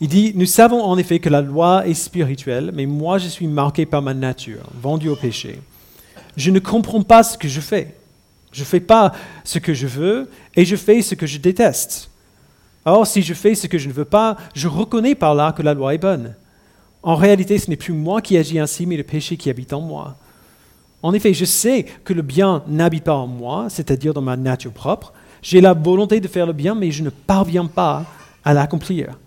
Il 0.00 0.08
dit, 0.08 0.32
nous 0.34 0.46
savons 0.46 0.82
en 0.82 0.98
effet 0.98 1.20
que 1.20 1.28
la 1.28 1.40
loi 1.40 1.86
est 1.86 1.94
spirituelle, 1.94 2.72
mais 2.74 2.86
moi 2.86 3.18
je 3.18 3.28
suis 3.28 3.46
marqué 3.46 3.86
par 3.86 4.02
ma 4.02 4.14
nature, 4.14 4.64
vendu 4.74 5.08
au 5.08 5.14
péché. 5.14 5.60
Je 6.36 6.50
ne 6.50 6.58
comprends 6.58 7.02
pas 7.02 7.22
ce 7.22 7.36
que 7.36 7.48
je 7.48 7.60
fais. 7.60 7.94
Je 8.52 8.60
ne 8.60 8.66
fais 8.66 8.80
pas 8.80 9.12
ce 9.44 9.58
que 9.58 9.74
je 9.74 9.86
veux 9.86 10.30
et 10.54 10.64
je 10.64 10.76
fais 10.76 11.02
ce 11.02 11.14
que 11.14 11.26
je 11.26 11.38
déteste. 11.38 12.10
Or, 12.84 13.06
si 13.06 13.22
je 13.22 13.34
fais 13.34 13.54
ce 13.54 13.66
que 13.66 13.78
je 13.78 13.88
ne 13.88 13.92
veux 13.92 14.04
pas, 14.04 14.36
je 14.54 14.68
reconnais 14.68 15.14
par 15.14 15.34
là 15.34 15.52
que 15.52 15.62
la 15.62 15.74
loi 15.74 15.94
est 15.94 15.98
bonne. 15.98 16.34
En 17.02 17.14
réalité, 17.14 17.58
ce 17.58 17.70
n'est 17.70 17.76
plus 17.76 17.92
moi 17.92 18.20
qui 18.20 18.36
agis 18.36 18.58
ainsi, 18.58 18.86
mais 18.86 18.96
le 18.96 19.02
péché 19.02 19.36
qui 19.36 19.50
habite 19.50 19.72
en 19.72 19.80
moi. 19.80 20.16
En 21.02 21.12
effet, 21.14 21.34
je 21.34 21.44
sais 21.44 21.84
que 22.04 22.12
le 22.12 22.22
bien 22.22 22.62
n'habite 22.68 23.04
pas 23.04 23.14
en 23.14 23.26
moi, 23.26 23.66
c'est-à-dire 23.68 24.14
dans 24.14 24.22
ma 24.22 24.36
nature 24.36 24.72
propre. 24.72 25.12
J'ai 25.42 25.60
la 25.60 25.74
volonté 25.74 26.20
de 26.20 26.28
faire 26.28 26.46
le 26.46 26.52
bien, 26.52 26.74
mais 26.74 26.92
je 26.92 27.02
ne 27.02 27.10
parviens 27.10 27.66
pas 27.66 28.04
à 28.44 28.54
l'accomplir. 28.54 29.18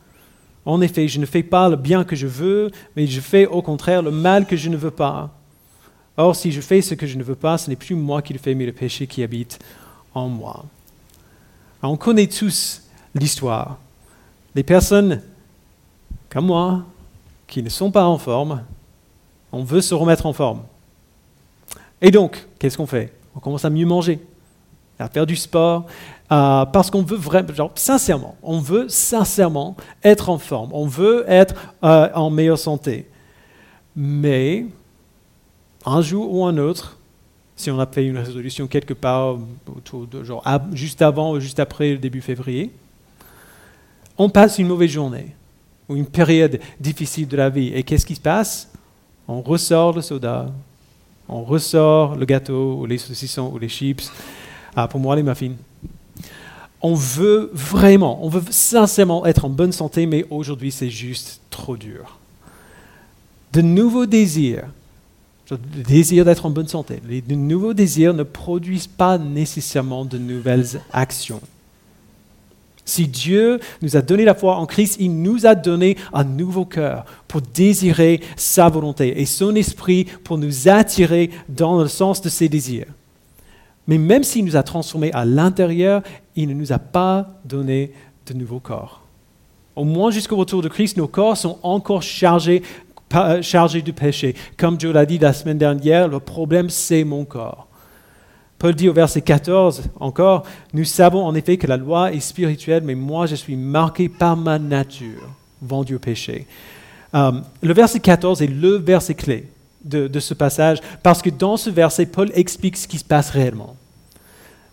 En 0.66 0.82
effet, 0.82 1.08
je 1.08 1.20
ne 1.20 1.26
fais 1.26 1.44
pas 1.44 1.70
le 1.70 1.76
bien 1.76 2.04
que 2.04 2.16
je 2.16 2.28
veux, 2.28 2.72
mais 2.96 3.08
je 3.08 3.20
fais 3.20 3.46
au 3.46 3.62
contraire 3.62 4.02
le 4.02 4.12
mal 4.12 4.46
que 4.46 4.56
je 4.56 4.70
ne 4.70 4.78
veux 4.78 4.92
pas. 4.92 5.32
Or, 6.18 6.36
si 6.36 6.52
je 6.52 6.62
fais 6.62 6.82
ce 6.82 6.94
que 6.94 7.06
je 7.06 7.18
ne 7.18 7.24
veux 7.24 7.36
pas, 7.36 7.58
ce 7.58 7.70
n'est 7.70 7.76
plus 7.76 7.96
moi 7.96 8.22
qui 8.22 8.34
le 8.34 8.40
fais, 8.40 8.56
mais 8.56 8.66
le 8.66 8.72
péché 8.72 9.06
qui 9.08 9.22
habite 9.24 9.60
en 10.14 10.30
moi. 10.30 10.66
on 11.82 11.98
connaît 11.98 12.28
tous 12.28 12.84
l'histoire. 13.14 13.78
Les 14.56 14.64
personnes 14.64 15.22
comme 16.30 16.48
moi, 16.48 16.84
qui 17.48 17.64
ne 17.64 17.70
sont 17.70 17.92
pas 17.92 18.06
en 18.06 18.18
forme, 18.18 18.64
on 19.52 19.64
veut 19.64 19.82
se 19.82 19.94
remettre 19.94 20.26
en 20.26 20.34
forme. 20.34 20.64
Et 22.02 22.12
donc, 22.12 22.46
qu'est-ce 22.60 22.76
qu'on 22.76 22.86
fait? 22.86 23.14
On 23.36 23.40
commence 23.40 23.64
à 23.64 23.70
mieux 23.70 23.86
manger. 23.86 24.20
à 25.00 25.08
faire 25.10 25.26
du 25.26 25.36
sport, 25.36 25.86
parce 26.28 26.90
qu'on 26.90 27.04
veut 27.04 27.18
vraiment, 27.18 27.54
genre, 27.54 27.72
sincèrement, 27.76 28.36
on 28.42 28.60
veut 28.60 28.88
sincèrement 28.90 29.76
être 30.04 30.30
en 30.30 30.38
forme, 30.38 30.72
on 30.74 30.88
veut 30.88 31.26
être 31.28 31.56
euh, 31.84 32.10
en 32.14 32.30
meilleure 32.30 32.60
santé. 32.60 33.10
Mais 33.96 34.66
un 35.86 36.02
jour 36.02 36.34
ou 36.34 36.46
un 36.46 36.58
autre, 36.58 36.98
si 37.56 37.72
on 37.72 37.80
a 37.80 37.86
fait 37.86 38.06
une 38.06 38.18
résolution 38.18 38.68
quelque 38.68 38.94
part, 38.94 39.38
autour 39.74 40.08
de, 40.08 40.24
genre, 40.24 40.44
juste 40.74 41.02
avant 41.02 41.32
ou 41.32 41.40
juste 41.40 41.60
après 41.60 41.92
le 41.92 41.98
début 41.98 42.22
février, 42.22 42.72
on 44.18 44.30
passe 44.30 44.60
une 44.60 44.68
mauvaise 44.68 44.92
journée 44.92 45.36
ou 45.88 45.96
une 45.96 46.06
période 46.06 46.60
difficile 46.80 47.28
de 47.28 47.38
la 47.38 47.50
vie. 47.50 47.72
Et 47.74 47.84
qu'est-ce 47.84 48.06
qui 48.06 48.16
se 48.16 48.22
passe? 48.22 48.70
On 49.28 49.42
ressort 49.42 49.94
le 49.94 50.02
soda, 50.02 50.52
on 51.28 51.44
ressort 51.44 52.16
le 52.16 52.26
gâteau 52.26 52.80
ou 52.80 52.86
les 52.86 52.98
saucissons 52.98 53.52
ou 53.54 53.58
les 53.58 53.70
chips. 53.70 54.12
Ah, 54.76 54.88
pour 54.88 55.00
moi, 55.00 55.16
les 55.16 55.24
muffins. 55.24 55.54
On 56.82 56.94
veut 56.94 57.50
vraiment, 57.54 58.24
on 58.24 58.30
veut 58.30 58.44
sincèrement 58.50 59.26
être 59.26 59.46
en 59.46 59.50
bonne 59.50 59.72
santé, 59.72 60.06
mais 60.06 60.26
aujourd'hui, 60.30 60.72
c'est 60.72 60.90
juste 60.90 61.42
trop 61.50 61.78
dur. 61.78 62.20
De 63.54 63.62
nouveaux 63.62 64.06
désirs, 64.06 64.66
le 65.52 65.84
désir 65.84 66.26
d'être 66.26 66.46
en 66.46 66.50
bonne 66.50 66.68
santé, 66.68 67.02
de 67.06 67.36
nouveaux 67.36 67.74
désirs 67.74 68.14
ne 68.14 68.24
produisent 68.24 68.88
pas 68.88 69.18
nécessairement 69.18 70.06
de 70.06 70.18
nouvelles 70.18 70.82
actions. 70.92 71.42
Si 72.86 73.08
Dieu 73.08 73.60
nous 73.82 73.98
a 73.98 74.02
donné 74.02 74.26
la 74.26 74.36
foi 74.36 74.58
en 74.58 74.68
Christ, 74.68 74.98
il 75.00 75.22
nous 75.22 75.48
a 75.48 75.56
donné 75.56 75.98
un 76.14 76.24
nouveau 76.24 76.66
cœur 76.66 77.06
pour 77.28 77.42
désirer 77.42 78.22
sa 78.36 78.70
volonté 78.70 79.20
et 79.20 79.26
son 79.26 79.56
esprit 79.56 80.06
pour 80.24 80.38
nous 80.38 80.70
attirer 80.70 81.32
dans 81.50 81.82
le 81.82 81.88
sens 81.88 82.22
de 82.22 82.30
ses 82.30 82.48
désirs. 82.48 82.88
Mais 83.88 83.98
même 83.98 84.24
s'il 84.24 84.46
nous 84.46 84.56
a 84.56 84.64
transformés 84.64 85.12
à 85.14 85.26
l'intérieur, 85.26 86.04
il 86.36 86.48
ne 86.48 86.54
nous 86.54 86.72
a 86.74 86.80
pas 86.80 87.40
donné 87.44 87.92
de 88.28 88.34
nouveau 88.34 88.60
corps. 88.60 89.02
Au 89.76 89.84
moins 89.84 90.12
jusqu'au 90.12 90.38
retour 90.38 90.62
de 90.62 90.70
Christ, 90.70 90.96
nos 90.96 91.08
corps 91.08 91.38
sont 91.38 91.58
encore 91.62 92.02
chargés, 92.02 92.64
chargés 93.42 93.82
du 93.82 93.94
péché. 93.94 94.36
Comme 94.58 94.78
Dieu 94.78 94.92
l'a 94.92 95.06
dit 95.06 95.18
la 95.18 95.34
semaine 95.34 95.58
dernière, 95.58 96.08
le 96.08 96.20
problème 96.20 96.70
c'est 96.70 97.04
mon 97.04 97.26
corps. 97.26 97.68
Paul 98.58 98.74
dit 98.74 98.90
au 98.90 98.94
verset 98.94 99.22
14 99.22 99.84
encore, 100.00 100.44
nous 100.74 100.86
savons 100.86 101.26
en 101.26 101.36
effet 101.36 101.58
que 101.58 101.68
la 101.68 101.78
loi 101.78 102.14
est 102.14 102.20
spirituelle, 102.20 102.84
mais 102.84 102.96
moi 102.96 103.26
je 103.26 103.36
suis 103.36 103.56
marqué 103.56 104.10
par 104.10 104.38
ma 104.38 104.60
nature, 104.60 105.30
vendu 105.62 105.96
au 105.96 106.00
péché. 106.00 106.48
Euh, 107.14 107.32
le 107.62 107.74
verset 107.74 108.00
14 108.00 108.42
est 108.42 108.48
le 108.48 108.78
verset 108.78 109.14
clé 109.14 109.50
de, 109.84 110.20
ce 110.20 110.34
passage, 110.34 110.80
parce 111.04 111.22
que 111.22 111.30
dans 111.30 111.58
ce 111.58 111.70
verset, 111.70 112.08
Paul 112.08 112.32
explique 112.34 112.76
ce 112.76 112.88
qui 112.88 112.98
se 112.98 113.04
passe 113.04 113.30
réellement. 113.30 113.76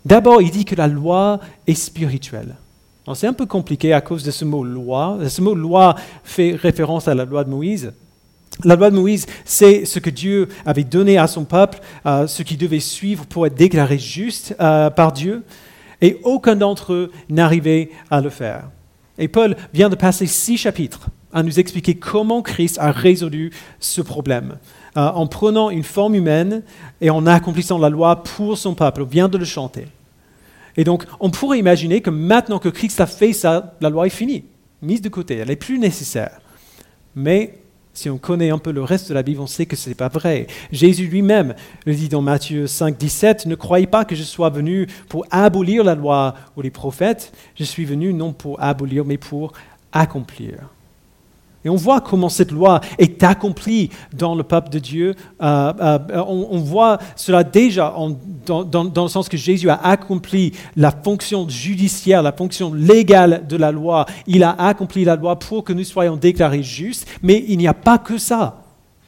D'abord, 0.05 0.41
il 0.41 0.51
dit 0.51 0.65
que 0.65 0.75
la 0.75 0.89
loi 0.89 1.39
est 1.67 1.75
spirituelle. 1.75 2.57
C'est 3.15 3.27
un 3.27 3.33
peu 3.33 3.47
compliqué 3.47 3.93
à 3.93 4.01
cause 4.01 4.25
de 4.25 4.31
ce 4.31 4.45
mot 4.45 4.65
loi. 4.65 5.19
Ce 5.29 5.43
mot 5.43 5.55
loi 5.55 5.97
fait 6.25 6.55
référence 6.55 7.09
à 7.09 7.15
la 7.15 7.25
loi 7.25 7.45
de 7.45 7.51
Moïse. 7.51 7.93
La 8.65 8.77
loi 8.77 8.91
de 8.91 8.97
Moïse, 8.97 9.27
c'est 9.45 9.85
ce 9.85 9.99
que 9.99 10.11
Dieu 10.11 10.49
avait 10.65 10.85
donné 10.85 11.19
à 11.19 11.27
son 11.27 11.45
peuple, 11.45 11.81
euh, 12.07 12.27
ce 12.27 12.43
qu'il 12.43 12.59
devait 12.59 12.81
suivre 12.81 13.27
pour 13.27 13.47
être 13.47 13.55
déclaré 13.55 13.99
juste 13.99 14.55
euh, 14.61 14.91
par 14.91 15.13
Dieu, 15.13 15.43
et 16.01 16.21
aucun 16.23 16.57
d'entre 16.57 16.93
eux 16.93 17.13
n'arrivait 17.29 17.91
à 18.11 18.21
le 18.21 18.31
faire. 18.31 18.71
Et 19.19 19.29
Paul 19.29 19.57
vient 19.73 19.89
de 19.89 19.95
passer 19.95 20.27
six 20.27 20.57
chapitres 20.57 21.09
à 21.33 21.43
nous 21.43 21.59
expliquer 21.59 21.95
comment 21.95 22.43
Christ 22.43 22.79
a 22.79 22.93
résolu 22.93 23.53
ce 23.81 24.01
problème, 24.01 24.57
euh, 24.97 25.09
en 25.09 25.27
prenant 25.27 25.71
une 25.71 25.83
forme 25.83 26.15
humaine 26.15 26.63
et 27.01 27.11
en 27.11 27.27
accomplissant 27.27 27.79
la 27.79 27.89
loi 27.89 28.23
pour 28.23 28.59
son 28.59 28.75
peuple. 28.75 29.03
On 29.03 29.07
vient 29.07 29.29
de 29.29 29.39
le 29.39 29.45
chanter. 29.45 29.87
Et 30.77 30.85
donc, 30.85 31.05
on 31.21 31.31
pourrait 31.31 31.59
imaginer 31.59 32.01
que 32.01 32.11
maintenant 32.11 32.59
que 32.59 32.69
Christ 32.69 33.01
a 33.01 33.07
fait 33.07 33.33
ça, 33.33 33.75
la 33.81 33.91
loi 33.91 34.07
est 34.07 34.11
finie, 34.11 34.45
mise 34.83 35.03
de 35.03 35.09
côté, 35.09 35.37
elle 35.37 35.49
n'est 35.49 35.57
plus 35.57 35.79
nécessaire. 35.79 36.41
Mais 37.15 37.62
si 37.95 38.09
on 38.09 38.19
connaît 38.19 38.51
un 38.51 38.59
peu 38.59 38.73
le 38.73 38.83
reste 38.83 39.09
de 39.09 39.15
la 39.15 39.23
Bible, 39.23 39.41
on 39.41 39.47
sait 39.47 39.67
que 39.67 39.77
ce 39.77 39.89
n'est 39.89 39.95
pas 39.95 40.09
vrai. 40.09 40.47
Jésus 40.71 41.07
lui-même 41.07 41.55
le 41.85 41.95
dit 41.95 42.09
dans 42.09 42.23
Matthieu 42.23 42.67
5, 42.67 42.97
17, 42.97 43.47
Ne 43.47 43.55
croyez 43.55 43.87
pas 43.87 44.05
que 44.05 44.15
je 44.15 44.23
sois 44.23 44.51
venu 44.51 44.87
pour 45.09 45.27
abolir 45.31 45.85
la 45.85 45.95
loi 45.95 46.35
ou 46.57 46.63
les 46.63 46.71
prophètes, 46.71 47.33
je 47.55 47.65
suis 47.65 47.85
venu 47.85 48.13
non 48.13 48.33
pour 48.33 48.63
abolir, 48.63 49.05
mais 49.05 49.19
pour 49.19 49.53
accomplir. 49.93 50.71
Et 51.65 51.69
on 51.69 51.77
voit 51.77 52.01
comment 52.01 52.29
cette 52.29 52.51
loi 52.51 52.81
est 52.99 53.23
accomplie 53.23 53.91
dans 54.13 54.35
le 54.35 54.43
peuple 54.43 54.71
de 54.71 54.79
Dieu. 54.79 55.15
Euh, 55.41 55.73
euh, 55.81 55.99
on, 56.27 56.59
voit 56.59 56.99
cela 57.15 57.45
déjà 57.45 57.95
dans, 58.47 58.85
le 58.85 59.09
sens 59.09 59.29
que 59.29 59.37
Jésus 59.37 59.71
a 59.71 59.81
accompli 59.83 60.53
la 60.77 60.91
fonction 60.91 61.49
judiciaire, 61.49 62.23
la 62.23 62.33
fonction 62.33 62.75
légale 62.75 63.47
de 63.47 63.57
la 63.57 63.71
loi. 63.71 64.07
Il 64.27 64.43
a 64.43 64.51
accompli 64.59 65.05
la 65.05 65.15
loi 65.15 65.39
pour 65.39 65.63
que 65.63 65.73
nous 65.73 65.85
soyons 65.85 66.17
déclarés 66.17 66.65
justes, 66.65 67.07
mais 67.23 67.45
il 67.47 67.59
n'y 67.59 67.69
a 67.69 67.75
pas 67.75 67.99
que 67.99 68.19
ça. 68.19 68.63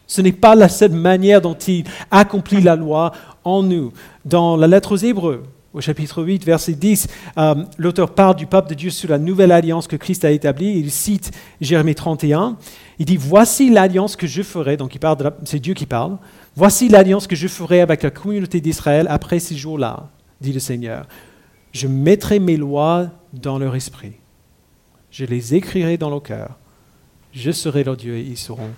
Ce 0.06 0.20
n'est 0.20 0.32
pas 0.32 0.54
la 0.54 0.68
seule 0.68 0.92
manière 0.92 1.40
dont 1.40 1.54
il 1.54 1.84
accomplit 2.10 2.60
la 2.60 2.76
loi 2.76 3.12
en 3.42 3.62
nous. 3.62 3.92
Dans 4.24 4.56
la 4.56 4.68
lettre 4.68 4.92
aux 4.92 4.96
Hébreux, 4.96 5.42
au 5.74 5.80
chapitre 5.80 6.22
8, 6.22 6.44
verset 6.44 6.74
10, 6.74 7.08
euh, 7.36 7.54
l'auteur 7.78 8.14
parle 8.14 8.36
du 8.36 8.46
peuple 8.46 8.68
de 8.70 8.74
Dieu 8.74 8.90
sur 8.90 9.10
la 9.10 9.18
nouvelle 9.18 9.50
alliance 9.50 9.88
que 9.88 9.96
Christ 9.96 10.24
a 10.24 10.30
établie. 10.30 10.78
Il 10.78 10.92
cite 10.92 11.32
Jérémie 11.60 11.96
31. 11.96 12.56
Il 13.00 13.06
dit 13.06 13.16
Voici 13.16 13.70
l'alliance 13.70 14.14
que 14.14 14.28
je 14.28 14.42
ferai. 14.42 14.76
Donc, 14.76 14.94
il 14.94 15.00
parle 15.00 15.32
c'est 15.44 15.58
Dieu 15.58 15.74
qui 15.74 15.86
parle. 15.86 16.16
Voici 16.54 16.88
l'alliance 16.88 17.26
que 17.26 17.34
je 17.34 17.48
ferai 17.48 17.80
avec 17.80 18.04
la 18.04 18.10
communauté 18.10 18.60
d'Israël 18.60 19.06
après 19.10 19.40
ces 19.40 19.56
jours-là, 19.56 20.08
dit 20.40 20.52
le 20.52 20.60
Seigneur. 20.60 21.06
Je 21.72 21.88
mettrai 21.88 22.38
mes 22.38 22.56
lois 22.56 23.08
dans 23.32 23.58
leur 23.58 23.74
esprit. 23.74 24.12
Je 25.10 25.24
les 25.24 25.56
écrirai 25.56 25.98
dans 25.98 26.08
leur 26.08 26.22
cœur. 26.22 26.56
Je 27.32 27.50
serai 27.50 27.82
leur 27.82 27.96
Dieu 27.96 28.16
et 28.16 28.22
ils 28.22 28.38
seront 28.38 28.70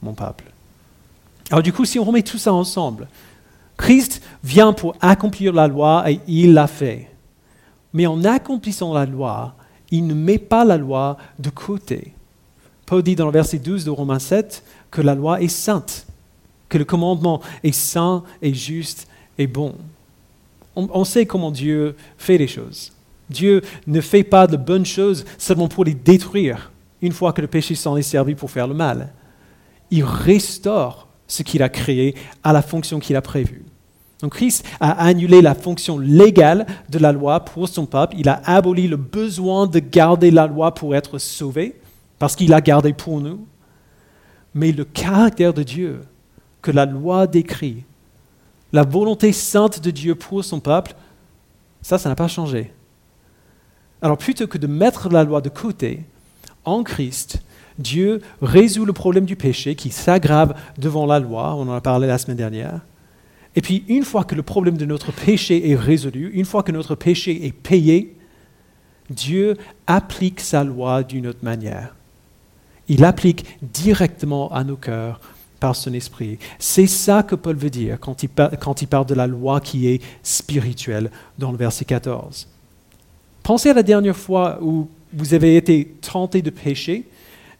mon 0.00 0.14
peuple. 0.14 0.44
Alors, 1.50 1.64
du 1.64 1.72
coup, 1.72 1.84
si 1.84 1.98
on 1.98 2.04
remet 2.04 2.22
tout 2.22 2.38
ça 2.38 2.52
ensemble, 2.52 3.08
Christ 3.76 4.22
vient 4.42 4.72
pour 4.72 4.96
accomplir 5.00 5.52
la 5.52 5.68
loi 5.68 6.10
et 6.10 6.20
il 6.26 6.54
l'a 6.54 6.66
fait. 6.66 7.08
Mais 7.92 8.06
en 8.06 8.24
accomplissant 8.24 8.92
la 8.92 9.06
loi, 9.06 9.54
il 9.90 10.06
ne 10.06 10.14
met 10.14 10.38
pas 10.38 10.64
la 10.64 10.76
loi 10.76 11.16
de 11.38 11.50
côté. 11.50 12.12
Paul 12.86 13.02
dit 13.02 13.16
dans 13.16 13.26
le 13.26 13.32
verset 13.32 13.58
12 13.58 13.84
de 13.84 13.90
Romains 13.90 14.18
7 14.18 14.62
que 14.90 15.00
la 15.00 15.14
loi 15.14 15.40
est 15.40 15.48
sainte, 15.48 16.06
que 16.68 16.78
le 16.78 16.84
commandement 16.84 17.40
est 17.62 17.72
saint 17.72 18.24
et 18.42 18.52
juste 18.52 19.08
et 19.38 19.46
bon. 19.46 19.74
On, 20.76 21.04
sait 21.04 21.24
comment 21.24 21.52
Dieu 21.52 21.94
fait 22.18 22.36
les 22.36 22.48
choses. 22.48 22.92
Dieu 23.30 23.62
ne 23.86 24.00
fait 24.00 24.24
pas 24.24 24.48
de 24.48 24.56
bonnes 24.56 24.84
choses 24.84 25.24
seulement 25.38 25.68
pour 25.68 25.84
les 25.84 25.94
détruire 25.94 26.72
une 27.00 27.12
fois 27.12 27.32
que 27.32 27.40
le 27.40 27.46
péché 27.46 27.76
s'en 27.76 27.96
est 27.96 28.02
servi 28.02 28.34
pour 28.34 28.50
faire 28.50 28.66
le 28.66 28.74
mal. 28.74 29.12
Il 29.92 30.02
restaure 30.02 31.03
ce 31.26 31.42
qu'il 31.42 31.62
a 31.62 31.68
créé 31.68 32.14
à 32.42 32.52
la 32.52 32.62
fonction 32.62 33.00
qu'il 33.00 33.16
a 33.16 33.22
prévue. 33.22 33.64
Donc 34.20 34.34
Christ 34.34 34.64
a 34.80 34.92
annulé 35.04 35.42
la 35.42 35.54
fonction 35.54 35.98
légale 35.98 36.66
de 36.88 36.98
la 36.98 37.12
loi 37.12 37.40
pour 37.40 37.68
son 37.68 37.86
peuple. 37.86 38.16
Il 38.18 38.28
a 38.28 38.40
aboli 38.44 38.88
le 38.88 38.96
besoin 38.96 39.66
de 39.66 39.78
garder 39.78 40.30
la 40.30 40.46
loi 40.46 40.72
pour 40.74 40.94
être 40.94 41.18
sauvé, 41.18 41.78
parce 42.18 42.36
qu'il 42.36 42.50
l'a 42.50 42.60
gardé 42.60 42.92
pour 42.92 43.20
nous. 43.20 43.46
Mais 44.54 44.72
le 44.72 44.84
caractère 44.84 45.52
de 45.52 45.62
Dieu 45.62 46.00
que 46.62 46.70
la 46.70 46.86
loi 46.86 47.26
décrit, 47.26 47.84
la 48.72 48.82
volonté 48.82 49.32
sainte 49.32 49.80
de 49.80 49.90
Dieu 49.90 50.14
pour 50.14 50.42
son 50.42 50.60
peuple, 50.60 50.94
ça, 51.82 51.98
ça 51.98 52.08
n'a 52.08 52.14
pas 52.14 52.28
changé. 52.28 52.72
Alors 54.00 54.16
plutôt 54.16 54.46
que 54.46 54.58
de 54.58 54.66
mettre 54.66 55.10
la 55.10 55.24
loi 55.24 55.40
de 55.42 55.50
côté, 55.50 56.00
en 56.64 56.82
Christ, 56.82 57.42
Dieu 57.78 58.20
résout 58.40 58.84
le 58.84 58.92
problème 58.92 59.24
du 59.24 59.36
péché 59.36 59.74
qui 59.74 59.90
s'aggrave 59.90 60.54
devant 60.78 61.06
la 61.06 61.18
loi, 61.18 61.54
on 61.56 61.68
en 61.68 61.72
a 61.72 61.80
parlé 61.80 62.06
la 62.06 62.18
semaine 62.18 62.36
dernière. 62.36 62.80
Et 63.56 63.60
puis 63.60 63.84
une 63.88 64.04
fois 64.04 64.24
que 64.24 64.34
le 64.34 64.42
problème 64.42 64.76
de 64.76 64.84
notre 64.84 65.12
péché 65.12 65.70
est 65.70 65.76
résolu, 65.76 66.30
une 66.34 66.44
fois 66.44 66.62
que 66.62 66.72
notre 66.72 66.94
péché 66.94 67.46
est 67.46 67.52
payé, 67.52 68.16
Dieu 69.10 69.56
applique 69.86 70.40
sa 70.40 70.64
loi 70.64 71.02
d'une 71.02 71.26
autre 71.26 71.42
manière. 71.42 71.94
Il 72.88 73.00
l'applique 73.00 73.44
directement 73.62 74.52
à 74.52 74.64
nos 74.64 74.76
cœurs 74.76 75.20
par 75.60 75.76
son 75.76 75.92
esprit. 75.94 76.38
C'est 76.58 76.86
ça 76.86 77.22
que 77.22 77.34
Paul 77.34 77.56
veut 77.56 77.70
dire 77.70 77.98
quand 78.00 78.22
il, 78.22 78.28
quand 78.60 78.82
il 78.82 78.88
parle 78.88 79.06
de 79.06 79.14
la 79.14 79.26
loi 79.26 79.60
qui 79.60 79.88
est 79.88 80.02
spirituelle 80.22 81.10
dans 81.38 81.52
le 81.52 81.56
verset 81.56 81.84
14. 81.84 82.48
Pensez 83.42 83.70
à 83.70 83.74
la 83.74 83.82
dernière 83.82 84.16
fois 84.16 84.58
où 84.62 84.88
vous 85.12 85.34
avez 85.34 85.56
été 85.56 85.94
tenté 86.00 86.42
de 86.42 86.50
pécher 86.50 87.04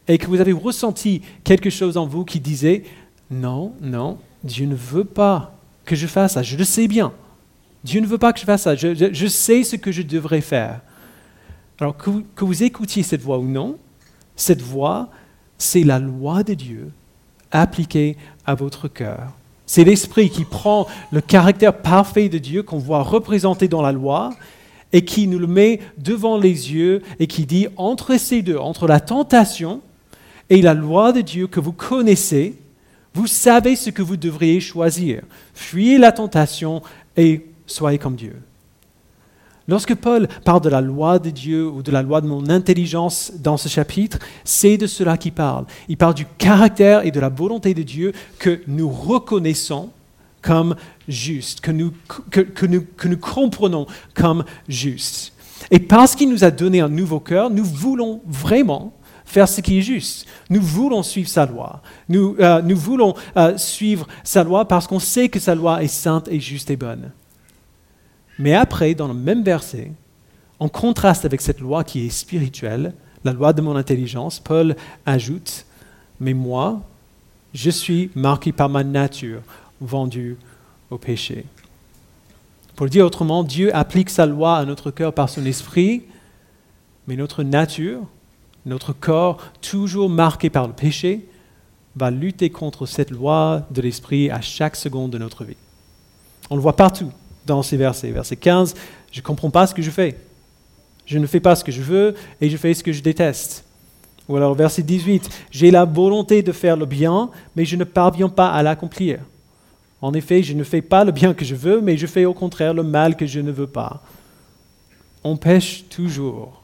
et 0.09 0.19
que 0.19 0.27
vous 0.27 0.41
avez 0.41 0.53
ressenti 0.53 1.23
quelque 1.45 1.71
chose 1.71 1.97
en 1.97 2.07
vous 2.07 2.25
qui 2.25 2.41
disait, 2.41 2.85
non, 3.31 3.73
non, 3.81 4.19
Dieu 4.43 4.67
ne 4.67 4.75
veut 4.75 5.05
pas 5.05 5.55
que 5.85 5.97
je 5.97 6.07
fasse 6.07 6.35
ça, 6.35 6.43
je 6.43 6.57
le 6.57 6.65
sais 6.65 6.89
bien. 6.89 7.13
Dieu 7.83 8.01
ne 8.01 8.07
veut 8.07 8.19
pas 8.19 8.33
que 8.33 8.41
je 8.41 8.45
fasse 8.45 8.63
ça, 8.63 8.75
je, 8.75 9.27
sais 9.27 9.63
ce 9.63 9.77
que 9.77 9.93
je 9.93 10.03
devrais 10.03 10.41
faire. 10.41 10.81
Alors 11.81 11.97
que 11.97 12.11
que 12.35 12.45
vous 12.45 12.63
écoutiez 12.63 13.03
cette 13.03 13.21
voix 13.21 13.39
ou 13.39 13.47
non, 13.47 13.77
cette 14.37 14.63
voix, 14.63 15.09
c'est 15.59 15.85
la 15.85 15.99
loi 15.99 16.43
de 16.43 16.55
Dieu 16.55 16.91
appliquée 17.51 18.17
à 18.47 18.55
votre 18.55 18.89
cœur 18.89 19.33
C'est 19.67 19.85
l'Esprit 19.85 20.29
qui 20.29 20.45
prend 20.45 20.87
le 21.13 21.21
caractère 21.21 21.77
parfait 21.77 22.29
de 22.29 22.39
Dieu 22.39 22.63
qu'on 22.63 22.79
voit 22.79 23.03
représenté 23.03 23.69
dans 23.69 23.83
la 23.83 23.93
loi 23.93 24.31
et 24.93 25.05
qui 25.05 25.27
nous 25.27 25.39
le 25.39 25.47
met 25.47 25.81
devant 25.99 26.37
les 26.39 26.73
yeux 26.73 27.03
et 27.19 27.27
qui 27.27 27.47
dit 27.47 27.69
entre 27.77 28.17
ces 28.19 28.43
deux, 28.43 28.59
entre 28.59 28.87
la 28.87 29.01
tentation 29.01 29.81
et 30.51 30.63
la 30.63 30.75
loi 30.75 31.13
de 31.13 31.21
Dieu 31.21 31.47
que 31.47 31.61
vous 31.61 31.73
connaissez, 31.73 32.59
vous 33.15 33.27
savez 33.27 33.77
ce 33.77 33.91
que 33.91 34.03
vous 34.03 34.17
devriez 34.17 34.61
choisir. 34.61 35.23
Fuyez 35.55 35.99
la 35.99 36.13
tentation 36.13 36.83
et 37.17 37.47
soyez 37.67 37.99
comme 37.99 38.17
Dieu. 38.17 38.37
Lorsque 39.67 39.95
Paul 39.95 40.29
parle 40.45 40.61
de 40.61 40.69
la 40.69 40.83
loi 40.83 41.19
de 41.19 41.31
Dieu 41.31 41.67
ou 41.67 41.83
de 41.83 41.91
la 41.91 42.03
loi 42.03 42.21
de 42.21 42.27
mon 42.27 42.51
intelligence 42.51 43.33
dans 43.39 43.57
ce 43.57 43.69
chapitre, 43.69 44.19
c'est 44.45 44.77
de 44.77 44.87
cela 44.87 45.17
qu'il 45.17 45.33
parle. 45.33 45.65
Il 45.89 45.97
parle 45.97 46.15
du 46.15 46.27
caractère 46.27 47.07
et 47.07 47.11
de 47.11 47.21
la 47.21 47.31
volonté 47.31 47.73
de 47.73 47.83
Dieu 47.83 48.13
que 48.39 48.61
nous 48.67 48.91
reconnaissons 48.91 49.91
comme 50.43 50.77
juste, 51.09 51.63
que 51.63 51.71
nous, 51.71 51.93
que, 52.31 52.67
nous, 52.67 52.85
que 52.97 53.09
nous 53.09 53.17
comprenons 53.17 53.87
comme 54.15 54.45
juste. 54.69 55.33
Et 55.71 55.79
parce 55.79 56.15
qu'il 56.15 56.29
nous 56.29 56.45
a 56.45 56.51
donné 56.51 56.81
un 56.81 56.91
nouveau 56.91 57.21
cœur, 57.21 57.49
nous 57.49 57.65
voulons 57.65 58.21
vraiment 58.27 58.93
faire 59.35 59.49
ce 59.49 59.61
qui 59.61 59.79
est 59.79 59.83
juste. 59.83 60.27
Nous 60.49 60.63
voulons 60.63 61.03
suivre 61.03 61.29
sa 61.29 61.45
loi. 61.45 61.83
Nous, 62.09 62.37
euh, 62.39 62.63
voulons 62.75 63.15
euh, 63.37 63.59
suivre 63.59 64.07
sa 64.23 64.45
loi 64.45 64.69
parce 64.69 64.87
qu'on 64.87 65.01
sait 65.01 65.29
que 65.29 65.41
sa 65.41 65.57
loi 65.57 65.83
est 65.83 65.89
sainte 65.89 66.29
et 66.29 66.39
juste 66.39 66.71
et 66.71 66.77
bonne. 66.77 67.11
Mais 68.39 68.55
après, 68.55 68.95
dans 68.95 69.09
le 69.09 69.15
même 69.15 69.43
verset, 69.43 69.91
en 70.61 70.69
contraste 70.69 71.25
avec 71.25 71.41
cette 71.41 71.59
loi 71.59 71.83
qui 71.83 72.07
est 72.07 72.11
spirituelle, 72.11 72.95
la 73.25 73.33
loi 73.33 73.53
de 73.53 73.61
mon 73.61 73.75
intelligence, 73.75 74.39
Paul 74.39 74.77
ajoute, 75.05 75.67
mais 76.21 76.33
moi, 76.33 76.83
je 77.53 77.71
suis 77.71 78.13
marqué 78.15 78.53
par 78.53 78.69
ma 78.69 78.85
nature, 78.85 79.41
vendu 79.81 80.37
au 80.91 80.99
péché. 80.99 81.45
Pour 82.77 82.87
le 82.87 82.91
dire 82.91 83.05
autrement, 83.05 83.43
Dieu 83.43 83.75
applique 83.75 84.11
sa 84.11 84.27
loi 84.27 84.59
à 84.59 84.65
notre 84.65 84.93
cœur 84.93 85.13
par 85.13 85.29
son 85.29 85.45
esprit, 85.45 86.05
mais 87.09 87.17
notre 87.17 87.43
nature, 87.43 88.03
notre 88.67 88.93
corps, 88.93 89.39
toujours 89.61 90.09
marqué 90.09 90.51
par 90.51 90.67
le 90.67 90.73
péché, 90.73 91.27
va 91.97 92.11
lutter 92.11 92.51
contre 92.51 92.87
cette 92.87 93.11
loi 93.11 93.67
de 93.71 93.81
l'esprit 93.81 94.31
à 94.31 94.41
chaque 94.41 94.77
seconde 94.77 95.11
de 95.11 95.19
notre 95.19 95.45
vie. 95.45 95.57
On 96.51 96.57
le 96.57 96.63
voit 96.63 96.77
partout 96.77 97.13
dans 97.47 97.63
ces 97.63 97.77
versets. 97.77 98.11
Verset 98.11 98.37
15, 98.37 98.75
je 99.13 99.21
ne 99.21 99.25
comprends 99.25 99.51
pas 99.51 99.67
ce 99.67 99.75
que 99.75 99.83
je 99.83 99.91
fais. 99.91 100.19
Je 101.07 101.19
ne 101.19 101.27
fais 101.27 101.41
pas 101.41 101.55
ce 101.55 101.65
que 101.65 101.73
je 101.73 101.83
veux 101.83 102.15
et 102.41 102.49
je 102.49 102.57
fais 102.57 102.75
ce 102.75 102.83
que 102.83 102.93
je 102.93 103.03
déteste. 103.03 103.65
Ou 104.29 104.37
alors 104.37 104.55
verset 104.55 104.83
18, 104.83 105.29
j'ai 105.51 105.71
la 105.71 105.85
volonté 105.85 106.43
de 106.43 106.53
faire 106.53 106.77
le 106.77 106.87
bien, 106.87 107.31
mais 107.55 107.65
je 107.65 107.77
ne 107.77 107.85
parviens 107.85 108.31
pas 108.31 108.51
à 108.51 108.63
l'accomplir. 108.63 109.21
En 110.01 110.15
effet, 110.15 110.43
je 110.43 110.55
ne 110.55 110.65
fais 110.65 110.83
pas 110.83 111.05
le 111.05 111.13
bien 111.13 111.35
que 111.35 111.45
je 111.45 111.55
veux, 111.55 111.81
mais 111.81 111.97
je 111.97 112.07
fais 112.07 112.25
au 112.25 112.35
contraire 112.35 112.75
le 112.75 112.83
mal 112.83 113.17
que 113.17 113.27
je 113.27 113.41
ne 113.41 113.51
veux 113.51 113.67
pas. 113.67 114.03
On 115.23 115.37
pêche 115.37 115.85
toujours. 115.89 116.63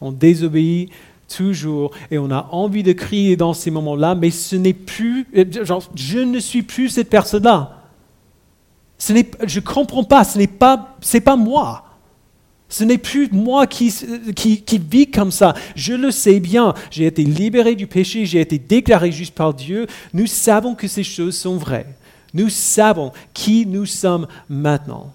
On 0.00 0.10
désobéit 0.10 0.90
toujours. 1.34 1.92
Et 2.10 2.18
on 2.18 2.30
a 2.30 2.48
envie 2.52 2.82
de 2.82 2.92
crier 2.92 3.36
dans 3.36 3.54
ces 3.54 3.70
moments-là, 3.70 4.14
mais 4.14 4.30
ce 4.30 4.56
n'est 4.56 4.72
plus, 4.72 5.26
je 5.34 6.18
ne 6.18 6.38
suis 6.38 6.62
plus 6.62 6.88
cette 6.88 7.10
personne-là. 7.10 7.78
je 8.98 9.12
ne 9.12 9.60
comprends 9.60 10.04
pas, 10.04 10.24
ce 10.24 10.38
n'est 10.38 10.46
pas, 10.46 10.96
c'est 11.00 11.20
pas 11.20 11.36
moi. 11.36 11.84
Ce 12.68 12.84
n'est 12.84 12.98
plus 12.98 13.30
moi 13.30 13.66
qui, 13.66 13.92
qui, 14.34 14.62
qui, 14.62 14.78
vis 14.78 15.10
comme 15.10 15.30
ça. 15.30 15.52
Je 15.76 15.92
le 15.92 16.10
sais 16.10 16.40
bien. 16.40 16.72
J'ai 16.90 17.04
été 17.04 17.22
libéré 17.22 17.74
du 17.74 17.86
péché, 17.86 18.24
j'ai 18.24 18.40
été 18.40 18.58
déclaré 18.58 19.12
juste 19.12 19.34
par 19.34 19.52
Dieu. 19.52 19.86
Nous 20.14 20.26
savons 20.26 20.74
que 20.74 20.88
ces 20.88 21.04
choses 21.04 21.36
sont 21.36 21.58
vraies. 21.58 21.86
Nous 22.32 22.48
savons 22.48 23.12
qui 23.34 23.66
nous 23.66 23.84
sommes 23.84 24.26
maintenant. 24.48 25.12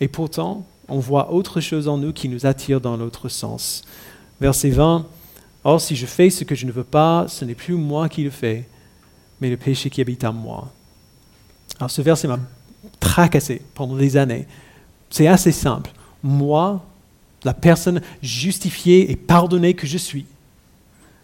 Et 0.00 0.08
pourtant, 0.08 0.66
on 0.88 0.98
voit 0.98 1.32
autre 1.32 1.60
chose 1.60 1.86
en 1.86 1.98
nous 1.98 2.12
qui 2.12 2.28
nous 2.28 2.46
attire 2.46 2.80
dans 2.80 2.96
l'autre 2.96 3.28
sens. 3.28 3.84
Verset 4.44 4.68
20, 4.68 5.06
Or 5.64 5.80
si 5.80 5.96
je 5.96 6.04
fais 6.04 6.28
ce 6.28 6.44
que 6.44 6.54
je 6.54 6.66
ne 6.66 6.70
veux 6.70 6.84
pas, 6.84 7.24
ce 7.28 7.46
n'est 7.46 7.54
plus 7.54 7.76
moi 7.76 8.10
qui 8.10 8.22
le 8.22 8.28
fais, 8.28 8.68
mais 9.40 9.48
le 9.48 9.56
péché 9.56 9.88
qui 9.88 10.02
habite 10.02 10.22
en 10.22 10.34
moi. 10.34 10.70
Alors 11.78 11.90
ce 11.90 12.02
verset 12.02 12.28
m'a 12.28 12.38
tracassé 13.00 13.62
pendant 13.72 13.96
des 13.96 14.18
années. 14.18 14.46
C'est 15.08 15.28
assez 15.28 15.50
simple. 15.50 15.90
Moi, 16.22 16.84
la 17.42 17.54
personne 17.54 18.02
justifiée 18.20 19.10
et 19.10 19.16
pardonnée 19.16 19.72
que 19.72 19.86
je 19.86 19.96
suis, 19.96 20.26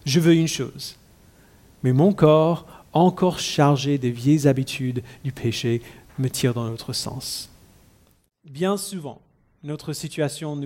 je 0.07 0.19
veux 0.19 0.35
une 0.35 0.49
chose. 0.49 0.97
Mais 1.83 1.93
mon 1.93 2.15
corps, 2.15 2.65
encore 2.95 3.39
chargé 3.39 3.99
des 3.99 4.13
vieilles 4.13 4.49
habitudes 4.49 5.03
du 5.25 5.33
péché, 5.33 5.83
me 6.19 6.31
tire 6.31 6.55
dans 6.55 6.67
l'autre 6.67 6.95
sens. 6.95 7.51
Bien 8.49 8.79
souvent, 8.79 9.21
notre 9.63 9.93
situation 9.93 10.57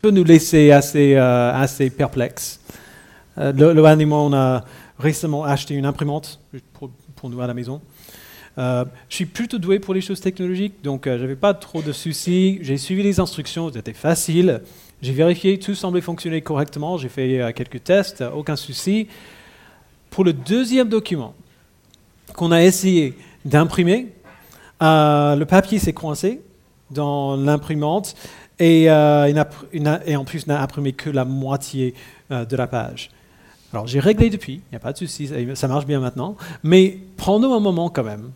peut 0.00 0.10
nous 0.10 0.24
laisser 0.24 0.70
assez, 0.70 1.14
euh, 1.14 1.52
assez 1.52 1.90
perplexes. 1.90 2.60
Euh, 3.38 3.52
le, 3.52 4.06
moi, 4.06 4.18
on 4.18 4.32
a 4.32 4.64
récemment 4.98 5.44
acheté 5.44 5.74
une 5.74 5.86
imprimante 5.86 6.40
pour, 6.72 6.90
nous 7.30 7.40
à 7.40 7.46
la 7.46 7.54
maison. 7.54 7.80
Euh, 8.58 8.84
je 9.08 9.16
suis 9.16 9.26
plutôt 9.26 9.58
doué 9.58 9.78
pour 9.78 9.94
les 9.94 10.00
choses 10.00 10.20
technologiques, 10.20 10.82
donc 10.82 11.02
je 11.04 11.10
n'avais 11.10 11.36
pas 11.36 11.54
trop 11.54 11.82
de 11.82 11.92
soucis. 11.92 12.58
J'ai 12.62 12.76
suivi 12.76 13.02
les 13.02 13.20
instructions, 13.20 13.70
c'était 13.72 13.92
facile. 13.92 14.62
J'ai 15.02 15.12
vérifié, 15.12 15.58
tout 15.58 15.74
semblait 15.74 16.00
fonctionner 16.00 16.40
correctement. 16.40 16.96
J'ai 16.98 17.08
fait 17.08 17.52
quelques 17.54 17.84
tests, 17.84 18.24
aucun 18.34 18.56
souci. 18.56 19.06
Pour 20.10 20.24
le 20.24 20.32
deuxième 20.32 20.88
document 20.88 21.34
qu'on 22.34 22.52
a 22.52 22.62
essayé 22.62 23.14
d'imprimer, 23.44 24.08
le 24.80 25.44
papier 25.44 25.78
s'est 25.78 25.92
coincé 25.92 26.40
dans 26.90 27.36
l'imprimante 27.36 28.14
et, 28.60 28.90
euh, 28.90 29.32
et, 30.06 30.16
en 30.16 30.24
plus 30.24 30.46
n'a 30.46 30.62
imprimé 30.62 30.92
que 30.92 31.10
la 31.10 31.24
moitié 31.24 31.94
euh, 32.30 32.44
de 32.44 32.56
la 32.56 32.66
page. 32.66 33.10
Alors 33.72 33.86
j'ai 33.86 34.00
réglé 34.00 34.30
depuis, 34.30 34.54
il 34.54 34.72
n'y 34.72 34.76
a 34.76 34.80
pas 34.80 34.92
de 34.92 34.98
souci, 34.98 35.30
ça, 35.54 35.68
marche 35.68 35.86
bien 35.86 36.00
maintenant, 36.00 36.36
mais 36.62 36.98
prenons 37.16 37.54
un 37.54 37.60
moment 37.60 37.88
quand 37.88 38.04
même. 38.04 38.30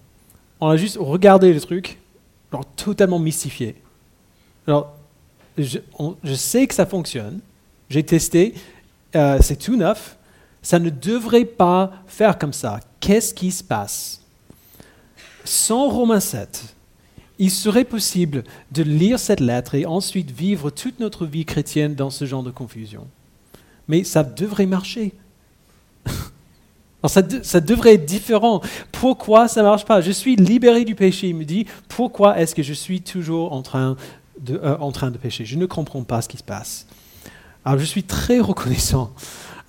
On 0.61 0.69
a 0.69 0.77
juste 0.77 0.97
regardé 0.99 1.53
le 1.53 1.61
truc, 1.61 1.99
genre 2.51 2.65
totalement 2.77 3.19
mystifié. 3.19 3.77
Alors 4.67 4.97
je, 5.59 6.35
sais 6.35 6.67
que 6.67 6.75
ça 6.75 6.87
fonctionne, 6.87 7.41
j'ai 7.91 8.03
testé, 8.03 8.55
euh, 9.15 9.39
c'est 9.41 9.57
tout 9.57 9.77
neuf, 9.77 10.17
ça 10.63 10.79
ne 10.79 10.89
devrait 10.89 11.45
pas 11.45 11.93
faire 12.07 12.39
comme 12.39 12.53
ça. 12.53 12.81
Qu'est-ce 13.01 13.35
qui 13.35 13.51
se 13.51 13.63
passe? 13.63 14.23
Sans 15.45 15.91
Romains 15.91 16.21
7, 16.21 16.74
il 17.39 17.51
serait 17.51 17.85
possible 17.85 18.45
de 18.73 18.83
lire 18.83 19.19
cette 19.19 19.41
lettre 19.41 19.75
et 19.75 19.87
ensuite 19.87 20.31
vivre 20.31 20.71
toute 20.71 21.01
notre 21.01 21.27
vie 21.27 21.45
chrétienne 21.45 21.95
dans 21.95 22.11
ce 22.11 22.25
genre 22.25 22.43
de 22.43 22.51
confusion. 22.51 23.07
Mais 23.89 24.05
ça 24.05 24.23
devrait 24.23 24.67
marcher. 24.67 25.13
ça, 27.07 27.23
devrait 27.61 27.95
être 27.95 28.07
différent. 28.07 28.61
Pourquoi 28.93 29.49
ça 29.49 29.63
ne 29.63 29.67
marche 29.67 29.85
pas? 29.85 30.01
Je 30.01 30.13
suis 30.13 30.37
libéré 30.37 30.85
du 30.85 30.95
péché. 30.95 31.29
Il 31.29 31.37
me 31.37 31.45
dit, 31.45 31.67
pourquoi 31.89 32.39
est-ce 32.39 32.55
que 32.55 32.63
je 32.63 32.73
suis 32.73 33.01
toujours 33.01 33.53
en 33.53 33.63
train, 33.63 33.97
de, 34.41 34.61
euh, 34.63 35.11
pécher? 35.21 35.45
Je 35.45 35.59
ne 35.59 35.67
comprends 35.67 36.03
pas 36.05 36.23
ce 36.23 36.29
qui 36.29 36.37
se 36.37 36.45
passe. 36.45 36.87
Alors 37.65 37.81
je 37.81 37.85
suis 37.85 38.05
très 38.05 38.41
reconnaissant 38.41 39.13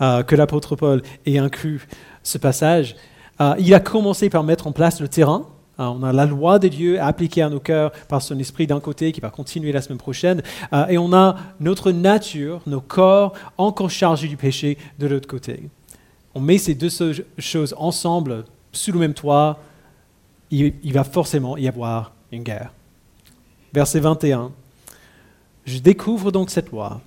euh, 0.01 0.21
que 0.23 0.35
l'apôtre 0.35 0.75
Paul 0.75 1.01
ait 1.25 1.37
inclus 1.37 1.87
ce 2.23 2.37
passage. 2.37 2.95
Euh, 3.41 3.55
il 3.57 3.73
a 3.73 3.79
commencé 3.79 4.29
par 4.29 4.43
mettre 4.43 4.67
en 4.67 4.71
place 4.71 5.01
le 5.01 5.07
terrain 5.07 5.47
on 5.77 6.03
a 6.03 6.13
la 6.13 6.25
loi 6.25 6.59
de 6.59 6.67
Dieu 6.67 7.01
appliquée 7.01 7.41
à 7.41 7.49
nos 7.49 7.59
cœurs 7.59 7.91
par 8.07 8.21
son 8.21 8.37
esprit 8.39 8.67
d'un 8.67 8.79
côté, 8.79 9.11
qui 9.11 9.21
va 9.21 9.29
continuer 9.29 9.71
la 9.71 9.81
semaine 9.81 9.97
prochaine, 9.97 10.41
euh, 10.73 10.87
et 10.87 10.97
on 10.97 11.13
a 11.13 11.35
notre 11.59 11.91
nature, 11.91 12.61
nos 12.65 12.81
corps 12.81 13.33
encore 13.57 13.89
chargés 13.89 14.27
du 14.27 14.37
péché 14.37 14.77
de 14.99 15.07
l'autre 15.07 15.27
côté. 15.27 15.69
On 16.33 16.39
met 16.39 16.57
ces 16.57 16.75
deux 16.75 16.89
choses 17.37 17.75
ensemble 17.77 18.45
sous 18.71 18.91
le 18.91 18.99
même 18.99 19.13
toit, 19.13 19.59
il, 20.51 20.73
il 20.83 20.93
va 20.93 21.03
forcément 21.03 21.57
y 21.57 21.67
avoir 21.67 22.13
une 22.31 22.43
guerre. 22.43 22.71
Verset 23.73 23.99
21. 23.99 24.51
Je 25.65 25.79
découvre 25.79 26.31
donc 26.31 26.49
cette 26.49 26.71
loi. 26.71 27.01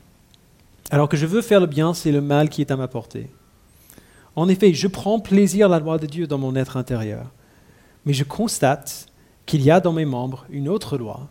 Alors 0.90 1.08
que 1.08 1.16
je 1.16 1.26
veux 1.26 1.42
faire 1.42 1.60
le 1.60 1.66
bien, 1.66 1.94
c'est 1.94 2.12
le 2.12 2.20
mal 2.20 2.48
qui 2.48 2.60
est 2.62 2.70
à 2.70 2.76
ma 2.76 2.88
portée. 2.88 3.28
En 4.36 4.48
effet, 4.48 4.72
je 4.72 4.86
prends 4.86 5.20
plaisir 5.20 5.66
à 5.66 5.68
la 5.68 5.78
loi 5.78 5.98
de 5.98 6.06
Dieu 6.06 6.26
dans 6.26 6.38
mon 6.38 6.56
être 6.56 6.76
intérieur 6.76 7.26
mais 8.04 8.12
je 8.12 8.24
constate 8.24 9.06
qu'il 9.46 9.62
y 9.62 9.70
a 9.70 9.80
dans 9.80 9.92
mes 9.92 10.04
membres 10.04 10.46
une 10.50 10.68
autre 10.68 10.98
loi. 10.98 11.28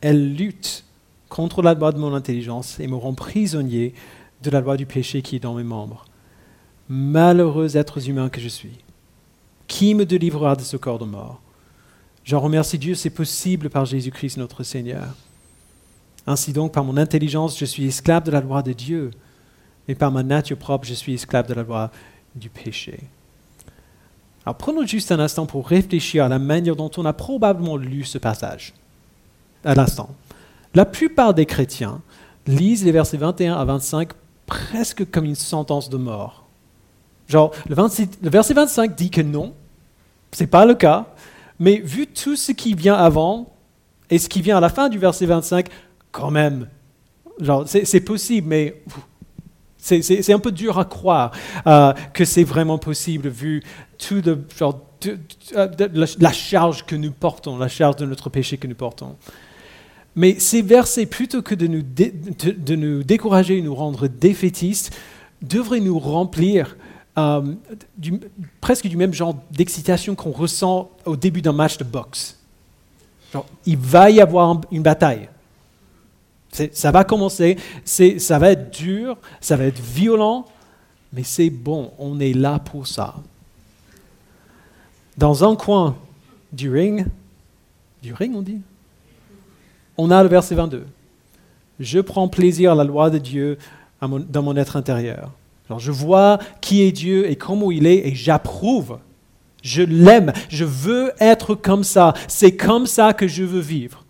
Elle 0.00 0.34
lutte 0.34 0.84
contre 1.28 1.62
la 1.62 1.74
loi 1.74 1.92
de 1.92 1.98
mon 1.98 2.14
intelligence 2.14 2.78
et 2.80 2.86
me 2.86 2.96
rend 2.96 3.14
prisonnier 3.14 3.94
de 4.42 4.50
la 4.50 4.60
loi 4.60 4.76
du 4.76 4.86
péché 4.86 5.22
qui 5.22 5.36
est 5.36 5.40
dans 5.40 5.54
mes 5.54 5.62
membres. 5.62 6.04
Malheureux 6.88 7.76
êtres 7.76 8.08
humains 8.08 8.28
que 8.28 8.40
je 8.40 8.48
suis. 8.48 8.78
Qui 9.68 9.94
me 9.94 10.04
délivrera 10.04 10.56
de 10.56 10.62
ce 10.62 10.76
corps 10.76 10.98
de 10.98 11.04
mort? 11.04 11.40
J'en 12.24 12.40
remercie 12.40 12.78
Dieu, 12.78 12.94
c'est 12.94 13.10
possible 13.10 13.70
par 13.70 13.84
Jésus-Christ 13.84 14.36
notre 14.36 14.62
Seigneur. 14.62 15.14
Ainsi 16.26 16.52
donc, 16.52 16.72
par 16.72 16.84
mon 16.84 16.96
intelligence, 16.96 17.58
je 17.58 17.64
suis 17.64 17.86
esclave 17.86 18.24
de 18.24 18.30
la 18.30 18.40
loi 18.40 18.62
de 18.62 18.72
Dieu, 18.72 19.10
mais 19.88 19.94
par 19.94 20.12
ma 20.12 20.22
nature 20.22 20.58
propre, 20.58 20.86
je 20.86 20.94
suis 20.94 21.14
esclave 21.14 21.48
de 21.48 21.54
la 21.54 21.62
loi 21.62 21.90
du 22.34 22.48
péché. 22.48 23.00
Alors 24.44 24.56
prenons 24.56 24.84
juste 24.84 25.12
un 25.12 25.20
instant 25.20 25.46
pour 25.46 25.68
réfléchir 25.68 26.24
à 26.24 26.28
la 26.28 26.38
manière 26.38 26.76
dont 26.76 26.90
on 26.96 27.04
a 27.04 27.12
probablement 27.12 27.76
lu 27.76 28.04
ce 28.04 28.18
passage. 28.18 28.74
À 29.64 29.74
l'instant. 29.74 30.10
La 30.74 30.84
plupart 30.84 31.34
des 31.34 31.46
chrétiens 31.46 32.00
lisent 32.46 32.84
les 32.84 32.92
versets 32.92 33.18
21 33.18 33.54
à 33.54 33.64
25 33.64 34.10
presque 34.46 35.08
comme 35.10 35.24
une 35.24 35.36
sentence 35.36 35.88
de 35.88 35.96
mort. 35.96 36.44
Genre, 37.28 37.52
le, 37.68 37.76
verset 38.28 38.54
25 38.54 38.94
dit 38.96 39.10
que 39.10 39.20
non, 39.20 39.54
ce 40.32 40.42
n'est 40.42 40.48
pas 40.48 40.66
le 40.66 40.74
cas, 40.74 41.06
mais 41.58 41.78
vu 41.78 42.06
tout 42.06 42.36
ce 42.36 42.52
qui 42.52 42.74
vient 42.74 42.96
avant 42.96 43.52
et 44.10 44.18
ce 44.18 44.28
qui 44.28 44.42
vient 44.42 44.56
à 44.56 44.60
la 44.60 44.68
fin 44.68 44.88
du 44.88 44.98
verset 44.98 45.26
25, 45.26 45.68
quand 46.10 46.30
même, 46.30 46.68
genre, 47.40 47.64
c'est 47.66 48.00
possible, 48.00 48.48
mais 48.48 48.82
c'est 49.78 50.32
un 50.32 50.38
peu 50.38 50.52
dur 50.52 50.78
à 50.78 50.84
croire 50.84 51.32
euh, 51.66 51.92
que 52.12 52.24
c'est 52.24 52.44
vraiment 52.44 52.78
possible 52.78 53.28
vu 53.28 53.62
tout 54.08 54.22
genre, 54.56 54.80
la 56.20 56.32
charge 56.32 56.84
que 56.84 56.96
nous 56.96 57.12
portons, 57.12 57.56
la 57.56 57.68
charge 57.68 57.96
de 57.96 58.06
notre 58.06 58.30
péché 58.30 58.56
que 58.56 58.66
nous 58.66 58.74
portons. 58.74 59.16
Mais 60.14 60.38
ces 60.38 60.60
versets, 60.60 61.06
plutôt 61.06 61.42
que 61.42 61.54
de 61.54 61.66
nous, 61.66 61.82
de, 61.82 62.74
nous 62.76 63.02
décourager 63.02 63.60
nous 63.62 63.74
rendre 63.74 64.08
défaitistes, 64.08 64.94
devraient 65.40 65.80
nous 65.80 65.98
remplir 65.98 66.76
euh, 67.18 67.54
presque 68.60 68.86
du 68.86 68.96
même 68.96 69.14
genre 69.14 69.36
d'excitation 69.50 70.14
qu'on 70.14 70.32
ressent 70.32 70.90
au 71.04 71.16
début 71.16 71.42
d'un 71.42 71.52
match 71.52 71.78
de 71.78 71.84
boxe. 71.84 72.38
il 73.64 73.78
va 73.78 74.10
y 74.10 74.20
avoir 74.20 74.60
une 74.70 74.82
bataille. 74.82 75.28
Ça 76.72 76.90
va 76.90 77.04
commencer, 77.04 77.56
ça 77.84 78.38
va 78.38 78.50
être 78.50 78.70
dur, 78.70 79.16
ça 79.40 79.56
va 79.56 79.64
être 79.64 79.80
violent, 79.80 80.44
mais 81.12 81.22
c'est 81.22 81.48
bon, 81.48 81.92
on 81.98 82.20
est 82.20 82.34
là 82.34 82.58
pour 82.58 82.86
ça. 82.86 83.14
Dans 85.16 85.48
un 85.48 85.56
coin 85.56 85.96
du 86.52 86.70
ring, 86.70 87.06
du 88.02 88.14
ring 88.14 88.34
on 88.34 88.42
dit, 88.42 88.60
on 89.96 90.10
a 90.10 90.22
le 90.22 90.28
verset 90.28 90.54
22. 90.54 90.86
Je 91.80 92.00
prends 92.00 92.28
plaisir 92.28 92.72
à 92.72 92.74
la 92.74 92.84
loi 92.84 93.10
de 93.10 93.18
Dieu 93.18 93.58
dans 94.00 94.42
mon 94.42 94.56
être 94.56 94.76
intérieur. 94.76 95.30
Alors 95.68 95.80
je 95.80 95.92
vois 95.92 96.38
qui 96.60 96.82
est 96.82 96.92
Dieu 96.92 97.30
et 97.30 97.36
comment 97.36 97.70
il 97.70 97.86
est 97.86 98.06
et 98.08 98.14
j'approuve. 98.14 98.98
Je 99.62 99.82
l'aime. 99.82 100.32
Je 100.48 100.64
veux 100.64 101.12
être 101.20 101.54
comme 101.54 101.84
ça. 101.84 102.14
C'est 102.26 102.56
comme 102.56 102.86
ça 102.86 103.12
que 103.12 103.28
je 103.28 103.44
veux 103.44 103.60
vivre. 103.60 104.04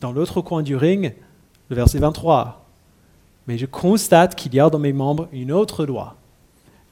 Dans 0.00 0.12
l'autre 0.12 0.40
coin 0.40 0.62
du 0.62 0.76
ring, 0.76 1.12
le 1.70 1.76
verset 1.76 1.98
23. 1.98 2.64
Mais 3.48 3.58
je 3.58 3.66
constate 3.66 4.36
qu'il 4.36 4.54
y 4.54 4.60
a 4.60 4.70
dans 4.70 4.78
mes 4.78 4.92
membres 4.92 5.28
une 5.32 5.50
autre 5.50 5.84
loi. 5.84 6.17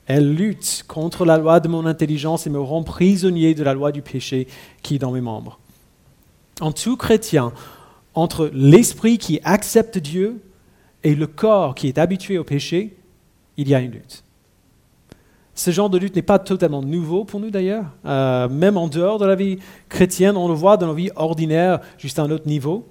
Elle 0.06 0.34
lutte 0.34 0.84
contre 0.86 1.24
la 1.24 1.36
loi 1.36 1.60
de 1.60 1.68
mon 1.68 1.84
intelligence 1.84 2.46
et 2.46 2.50
me 2.50 2.60
rend 2.60 2.82
prisonnier 2.82 3.54
de 3.54 3.64
la 3.64 3.74
loi 3.74 3.92
du 3.92 4.02
péché 4.02 4.46
qui 4.82 4.96
est 4.96 4.98
dans 4.98 5.10
mes 5.10 5.20
membres. 5.20 5.58
En 6.60 6.72
tout 6.72 6.96
chrétien, 6.96 7.52
entre 8.14 8.50
l'esprit 8.54 9.18
qui 9.18 9.40
accepte 9.44 9.98
Dieu 9.98 10.40
et 11.02 11.14
le 11.14 11.26
corps 11.26 11.74
qui 11.74 11.88
est 11.88 11.98
habitué 11.98 12.38
au 12.38 12.44
péché, 12.44 12.96
il 13.56 13.68
y 13.68 13.74
a 13.74 13.80
une 13.80 13.92
lutte. 13.92 14.22
Ce 15.54 15.70
genre 15.70 15.88
de 15.88 15.98
lutte 15.98 16.14
n'est 16.14 16.22
pas 16.22 16.38
totalement 16.38 16.82
nouveau 16.82 17.24
pour 17.24 17.40
nous 17.40 17.50
d'ailleurs. 17.50 17.86
Euh, 18.04 18.48
même 18.48 18.76
en 18.76 18.88
dehors 18.88 19.18
de 19.18 19.24
la 19.24 19.34
vie 19.34 19.58
chrétienne, 19.88 20.36
on 20.36 20.48
le 20.48 20.54
voit 20.54 20.76
dans 20.76 20.88
la 20.88 20.92
vie 20.92 21.10
ordinaire, 21.16 21.80
juste 21.98 22.18
à 22.18 22.22
un 22.22 22.30
autre 22.30 22.46
niveau. 22.46 22.86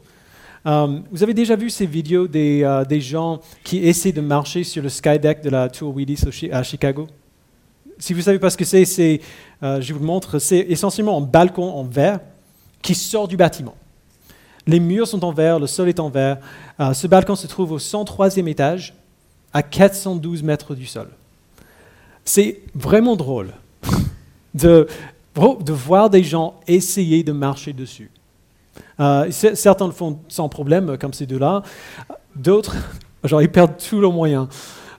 Euh, 0.65 0.99
vous 1.11 1.21
avez 1.21 1.33
déjà 1.33 1.55
vu 1.55 1.69
ces 1.69 1.85
vidéos 1.85 2.27
des, 2.27 2.63
euh, 2.63 2.83
des, 2.85 2.99
gens 2.99 3.39
qui 3.63 3.87
essaient 3.87 4.11
de 4.11 4.21
marcher 4.21 4.63
sur 4.63 4.81
le 4.81 4.89
skydeck 4.89 5.41
de 5.41 5.49
la 5.49 5.69
Tour 5.69 5.95
Willis 5.95 6.23
à 6.51 6.63
Chicago? 6.63 7.07
Si 7.99 8.13
vous 8.13 8.21
savez 8.21 8.39
pas 8.39 8.49
ce 8.49 8.57
que 8.57 8.65
c'est, 8.65 8.83
c'est 8.85 9.21
je 9.61 9.93
vous 9.93 9.99
le 9.99 10.05
montre, 10.05 10.37
c'est 10.37 10.59
essentiellement 10.59 11.17
un 11.17 11.21
balcon 11.21 11.71
en 11.71 11.83
verre 11.83 12.19
qui 12.81 12.93
sort 12.93 13.27
du 13.27 13.37
bâtiment. 13.37 13.75
Les 14.67 14.79
murs 14.79 15.07
sont 15.07 15.23
en 15.23 15.31
verre, 15.31 15.59
le 15.59 15.67
sol 15.67 15.87
est 15.87 15.99
en 15.99 16.09
verre. 16.09 16.39
ce 16.93 17.07
balcon 17.07 17.35
se 17.35 17.47
trouve 17.47 17.71
au 17.71 17.79
103e 17.79 18.47
étage, 18.47 18.93
à 19.55 19.63
412 19.63 20.43
mètres 20.43 20.75
du 20.75 20.85
sol. 20.85 21.07
C'est 22.25 22.59
vraiment 22.73 23.15
drôle 23.15 23.53
de, 24.53 24.85
voir 25.33 26.09
des 26.09 26.23
gens 26.23 26.59
essayer 26.67 27.23
de 27.23 27.31
marcher 27.31 27.71
dessus. 27.71 28.11
Euh, 28.99 29.29
certains 29.31 29.87
le 29.87 29.91
font 29.91 30.19
sans 30.27 30.49
problème, 30.49 30.97
comme 30.97 31.13
ces 31.13 31.25
deux-là. 31.25 31.63
D'autres, 32.35 32.75
genre, 33.23 33.41
ils 33.41 33.51
perdent 33.51 33.77
tous 33.77 33.99
leurs 33.99 34.13
moyens. 34.13 34.47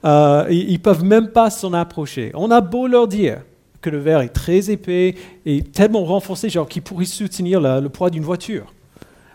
Euh, 0.05 0.47
ils 0.51 0.73
ne 0.73 0.79
peuvent 0.79 1.05
même 1.05 1.29
pas 1.29 1.51
s'en 1.51 1.73
approcher. 1.73 2.31
On 2.35 2.51
a 2.51 2.61
beau 2.61 2.87
leur 2.87 3.09
dire 3.09 3.39
que 3.81 3.91
le 3.91 3.99
verre 3.99 4.21
est 4.21 4.29
très 4.29 4.71
épais 4.71 5.15
et 5.45 5.63
tellement 5.63 6.05
renforcé, 6.05 6.49
genre 6.49 6.69
qu'il 6.69 6.83
pourrait 6.83 7.05
soutenir 7.05 7.61
le 7.61 7.89
poids 7.89 8.11
d'une 8.11 8.23
voiture. 8.23 8.73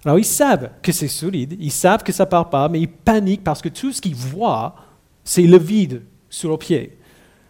Alors 0.03 0.17
ils 0.17 0.25
savent 0.25 0.69
que 0.81 0.91
c'est 0.91 1.07
solide, 1.07 1.55
ils 1.59 1.71
savent 1.71 2.03
que 2.03 2.11
ça 2.11 2.25
part 2.25 2.49
pas, 2.49 2.67
mais 2.67 2.79
ils 2.81 2.89
paniquent 2.89 3.43
parce 3.43 3.61
que 3.61 3.69
tout 3.69 3.91
ce 3.91 4.01
qu'ils 4.01 4.15
voient, 4.15 4.75
c'est 5.23 5.43
le 5.43 5.57
vide 5.57 6.03
sous 6.29 6.47
leurs 6.47 6.59
pieds. 6.59 6.97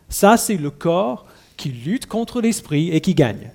Ça, 0.10 0.36
c'est 0.36 0.58
le 0.58 0.69
corps 0.69 1.26
qui 1.56 1.69
lutte 1.69 2.08
contre 2.08 2.41
l'esprit 2.41 2.89
et 2.89 3.00
qui 3.00 3.15
gagne. 3.15 3.52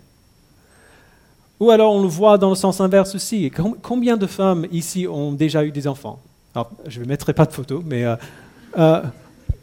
Ou 1.58 1.70
alors 1.70 1.94
on 1.94 2.02
le 2.02 2.08
voit 2.08 2.38
dans 2.38 2.50
le 2.50 2.54
sens 2.54 2.80
inverse 2.80 3.14
aussi. 3.14 3.50
Combien 3.82 4.16
de 4.16 4.26
femmes 4.26 4.66
ici 4.70 5.06
ont 5.06 5.32
déjà 5.32 5.64
eu 5.64 5.70
des 5.70 5.86
enfants? 5.86 6.20
Je 6.86 7.00
ne 7.00 7.06
mettrai 7.06 7.32
pas 7.32 7.46
de 7.46 7.52
photos, 7.52 7.82
mais 7.84 8.04
euh, 8.04 8.16
euh, 8.78 9.02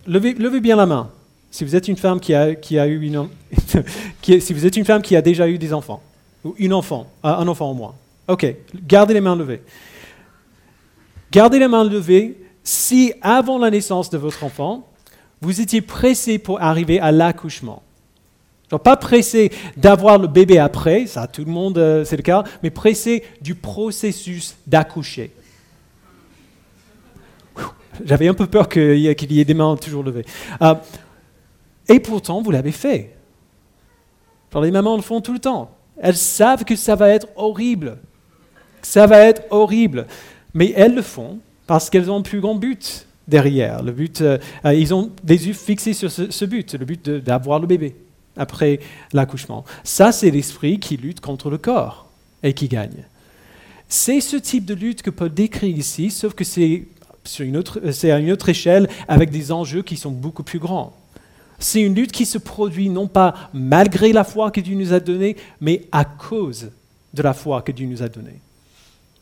levez, 0.07 0.59
bien 0.59 0.75
la 0.75 0.85
main. 0.85 1.09
Si 1.51 1.63
vous 1.63 1.75
êtes 1.75 1.87
une 1.87 1.97
femme 1.97 2.19
qui 2.19 2.33
a, 2.33 2.87
eu 2.87 3.01
une, 3.01 3.27
si 4.21 4.53
vous 4.53 4.65
êtes 4.65 4.75
une 4.75 4.85
femme 4.85 5.01
qui 5.01 5.15
a 5.15 5.21
déjà 5.21 5.47
eu 5.47 5.57
des 5.57 5.73
enfants, 5.73 6.01
ou 6.43 6.55
une 6.57 6.73
enfant, 6.73 7.07
euh, 7.25 7.29
un 7.29 7.47
enfant 7.47 7.69
au 7.71 7.73
moins. 7.73 7.95
Ok, 8.27 8.55
gardez 8.87 9.13
les 9.13 9.21
mains 9.21 9.35
levées. 9.35 9.61
Gardez 11.31 11.59
les 11.59 11.67
mains 11.67 11.83
levées 11.83 12.37
si 12.63 13.13
avant 13.21 13.57
la 13.57 13.69
naissance 13.69 14.09
de 14.09 14.17
votre 14.17 14.43
enfant, 14.43 14.87
vous 15.41 15.59
étiez 15.59 15.81
pressé 15.81 16.37
pour 16.37 16.61
arriver 16.61 16.99
à 16.99 17.11
l'accouchement. 17.11 17.83
Pas 18.79 18.97
pressé 18.97 19.51
d'avoir 19.77 20.17
le 20.17 20.27
bébé 20.27 20.59
après, 20.59 21.05
ça 21.07 21.27
tout 21.27 21.43
le 21.45 21.51
monde 21.51 21.77
euh, 21.77 22.05
c'est 22.05 22.17
le 22.17 22.23
cas, 22.23 22.43
mais 22.61 22.69
pressé 22.69 23.23
du 23.41 23.55
processus 23.55 24.55
d'accoucher. 24.67 25.31
J'avais 28.03 28.27
un 28.27 28.33
peu 28.33 28.47
peur 28.47 28.69
qu'il 28.69 28.97
y 28.97 29.39
ait 29.39 29.45
des 29.45 29.53
mains 29.53 29.75
toujours 29.75 30.03
levées. 30.03 30.25
Euh, 30.61 30.75
et 31.87 31.99
pourtant, 31.99 32.41
vous 32.41 32.51
l'avez 32.51 32.71
fait. 32.71 33.15
les 34.61 34.71
mamans 34.71 34.95
le 34.95 35.01
font 35.01 35.21
tout 35.21 35.33
le 35.33 35.39
temps. 35.39 35.71
Elles 35.97 36.17
savent 36.17 36.63
que 36.63 36.75
ça 36.75 36.95
va 36.95 37.09
être 37.09 37.27
horrible. 37.35 37.97
Ça 38.81 39.05
va 39.05 39.19
être 39.19 39.43
horrible. 39.51 40.07
Mais 40.53 40.73
elles 40.75 40.95
le 40.95 41.01
font 41.01 41.39
parce 41.67 41.89
qu'elles 41.89 42.09
ont 42.09 42.17
un 42.17 42.21
plus 42.21 42.39
grand 42.39 42.55
but 42.55 43.07
derrière. 43.27 43.83
Le 43.83 43.91
but, 43.91 44.21
euh, 44.21 44.37
euh, 44.65 44.73
ils 44.73 44.93
ont 44.93 45.11
des 45.23 45.47
yeux 45.47 45.53
fixés 45.53 45.93
sur 45.93 46.11
ce, 46.11 46.45
but, 46.45 46.73
le 46.73 46.85
but 46.85 47.09
d'avoir 47.09 47.59
le 47.59 47.67
bébé 47.67 47.95
après 48.37 48.79
l'accouchement. 49.11 49.65
Ça, 49.83 50.11
c'est 50.11 50.31
l'esprit 50.31 50.79
qui 50.79 50.97
lutte 50.97 51.19
contre 51.19 51.49
le 51.49 51.57
corps 51.57 52.07
et 52.41 52.53
qui 52.53 52.67
gagne. 52.67 53.05
C'est 53.87 54.21
ce 54.21 54.37
type 54.37 54.65
de 54.65 54.73
lutte 54.73 55.01
que 55.01 55.09
Paul 55.09 55.33
décrit 55.33 55.71
ici, 55.71 56.09
sauf 56.09 56.33
que 56.33 56.43
c'est 56.43 56.87
à 57.39 57.43
une 57.43 57.57
autre 57.57 58.49
échelle 58.49 58.89
avec 59.07 59.29
des 59.29 59.51
enjeux 59.51 59.83
qui 59.83 59.97
sont 59.97 60.11
beaucoup 60.11 60.43
plus 60.43 60.59
grands. 60.59 60.97
C'est 61.59 61.81
une 61.81 61.95
lutte 61.95 62.11
qui 62.11 62.25
se 62.25 62.37
produit 62.37 62.89
non 62.89 63.07
pas 63.07 63.49
malgré 63.53 64.11
la 64.11 64.23
foi 64.23 64.51
que 64.51 64.59
Dieu 64.59 64.75
nous 64.75 64.93
a 64.93 64.99
donnée, 64.99 65.37
mais 65.61 65.83
à 65.91 66.03
cause 66.03 66.71
de 67.13 67.21
la 67.21 67.33
foi 67.33 67.61
que 67.61 67.71
Dieu 67.71 67.85
nous 67.85 68.01
a 68.01 68.09
donnée. 68.09 68.41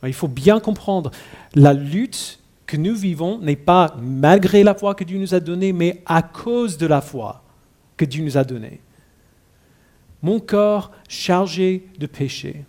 Il 0.08 0.14
faut 0.14 0.28
bien 0.28 0.60
comprendre, 0.60 1.12
la 1.54 1.74
lutte 1.74 2.40
que 2.66 2.78
nous 2.78 2.96
vivons 2.96 3.38
n'est 3.38 3.58
pas 3.58 3.96
malgré 4.02 4.64
la 4.64 4.74
foi 4.74 4.96
que 4.96 5.04
Dieu 5.04 5.20
nous 5.20 5.36
a 5.36 5.40
donnée, 5.40 5.74
mais 5.74 6.02
à 6.06 6.22
cause 6.24 6.78
de 6.78 6.88
la 6.88 7.02
foi 7.02 7.44
que 7.98 8.06
Dieu 8.06 8.24
nous 8.24 8.38
a 8.38 8.44
donnée. 8.44 8.80
Mon 10.24 10.40
corps 10.40 10.92
chargé 11.10 11.86
de 12.00 12.06
péché, 12.06 12.64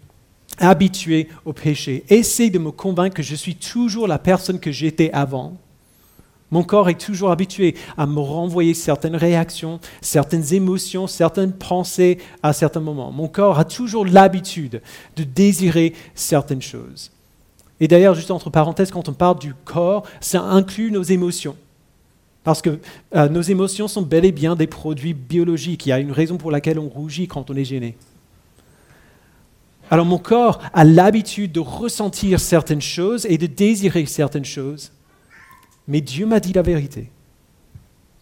habitué 0.59 1.29
au 1.45 1.53
péché, 1.53 2.05
essaie 2.09 2.51
de 2.51 2.59
me 2.59 2.71
convaincre 2.71 3.17
que 3.17 3.23
je 3.23 3.35
suis 3.35 3.57
toujours 3.57 4.09
la 4.09 4.19
personne 4.19 4.61
que 4.61 4.73
j'étais 4.73 5.11
avant. 5.13 5.57
Mon 6.51 6.65
corps 6.65 6.91
est 6.91 7.01
toujours 7.01 7.31
habitué 7.31 7.75
à 7.97 8.07
me 8.07 8.21
renvoyer 8.21 8.75
certaines 8.75 9.17
réactions, 9.17 9.81
certaines 10.03 10.53
émotions, 10.53 11.07
certaines 11.07 11.53
pensées 11.53 12.19
à 12.43 12.53
certains 12.53 12.81
moments. 12.81 13.11
Mon 13.11 13.27
corps 13.27 13.59
a 13.59 13.65
toujours 13.65 14.05
l'habitude 14.05 14.83
de 15.17 15.25
désirer 15.25 15.95
certaines 16.15 16.61
choses. 16.61 17.11
Et 17.81 17.89
d'ailleurs, 17.89 18.15
juste 18.15 18.31
entre 18.31 18.51
parenthèses, 18.51 18.91
quand 18.91 19.09
on 19.09 19.15
parle 19.15 19.39
du 19.39 19.55
corps, 19.65 20.05
ça 20.21 20.43
inclut 20.43 20.91
nos 20.91 21.03
émotions. 21.03 21.57
Parce 22.45 22.61
que 22.61 22.79
euh, 23.15 23.29
nos 23.29 23.43
émotions 23.43 23.89
sont 23.89 24.03
bel 24.03 24.25
et 24.25 24.33
bien 24.33 24.57
des 24.57 24.67
produits 24.67 25.15
biologiques. 25.15 25.87
Il 25.87 25.91
y 25.91 25.93
a 25.93 25.99
une 25.99 26.13
raison 26.13 26.39
pour 26.39 26.51
laquelle 26.51 26.79
on 26.79 26.89
rougit 26.89 27.29
quand 27.29 27.51
on 27.51 27.55
est 27.55 27.65
gêné. 27.65 27.97
Alors 29.91 30.07
mon 30.07 30.19
corps 30.19 30.61
a 30.73 30.85
l'habitude 30.85 31.53
de 31.53 31.61
ressentir 31.61 32.41
certaines 32.41 32.81
choses 32.81 33.27
et 33.27 33.39
de 33.39 33.47
désirer 33.47 34.07
certaines 34.07 34.45
choses. 34.45 34.91
Mais 35.87 36.01
Dieu 36.01 36.27
m'a 36.27 36.41
dit 36.41 36.53
la 36.53 36.63
vérité. 36.63 37.11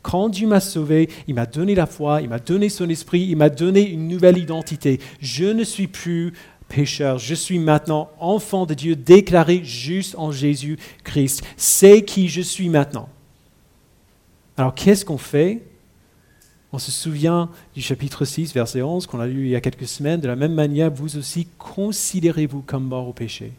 Quand 0.03 0.31
Dieu 0.31 0.49
m'a 0.49 0.61
sauvé, 0.61 1.09
il 1.29 1.35
m'a 1.35 1.47
donné 1.47 1.75
la 1.75 1.87
foi, 1.87 2.23
il 2.23 2.29
m'a 2.29 2.39
donné 2.39 2.71
son 2.71 2.89
esprit, 2.89 3.21
il 3.21 3.37
m'a 3.37 3.51
donné 3.51 3.89
une 3.89 4.09
nouvelle 4.09 4.39
identité. 4.39 4.99
Je 5.21 5.45
ne 5.45 5.63
suis 5.63 5.89
plus 5.89 6.33
pécheur, 6.69 7.19
je 7.19 7.35
suis 7.35 7.59
maintenant 7.59 8.11
enfant 8.19 8.65
de 8.65 8.75
Dieu, 8.75 8.97
déclaré 8.97 9.63
juste 9.63 10.15
en 10.17 10.33
Jésus-Christ. 10.33 11.43
C'est 11.57 12.03
qui 12.03 12.29
je 12.29 12.41
suis 12.41 12.69
maintenant. 12.69 13.09
Alors 14.61 14.75
qu'est-ce 14.75 15.07
qu'on 15.07 15.17
fait? 15.17 15.63
On 16.71 16.79
se 16.79 16.91
souvient 16.91 17.49
du 17.75 17.81
chapitre 17.81 18.27
6, 18.27 18.53
verset 18.53 18.83
11, 18.83 19.07
qu'on 19.07 19.19
a 19.19 19.27
lu 19.27 19.47
il 19.47 19.49
y 19.49 19.57
a 19.57 19.61
quelques 19.63 19.89
semaines. 19.89 20.21
De 20.21 20.29
la 20.29 20.37
même 20.37 20.53
manière, 20.53 20.91
vous 20.91 21.17
aussi, 21.17 21.49
considérez-vous 21.57 22.61
comme 22.61 22.85
mort 22.85 23.09
au 23.09 23.15
péché 23.15 23.55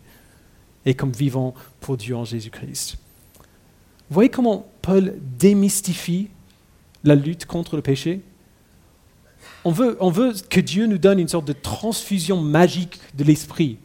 et 0.85 0.93
comme 0.93 1.11
vivant 1.11 1.55
pour 1.79 1.97
Dieu 1.97 2.15
en 2.15 2.23
Jésus-Christ. 2.23 2.99
Vous 4.09 4.13
voyez 4.13 4.29
comment 4.29 4.67
Paul 4.83 5.15
démystifie 5.39 6.29
la 7.03 7.15
lutte 7.15 7.47
contre 7.47 7.77
le 7.77 7.81
péché? 7.81 8.21
On 9.63 9.71
veut, 9.71 9.97
on 10.01 10.11
veut 10.11 10.33
que 10.51 10.59
Dieu 10.59 10.85
nous 10.85 10.99
donne 10.99 11.17
une 11.17 11.29
sorte 11.29 11.45
de 11.45 11.53
transfusion 11.53 12.39
magique 12.39 12.99
de 13.15 13.23
l'esprit, 13.23 13.79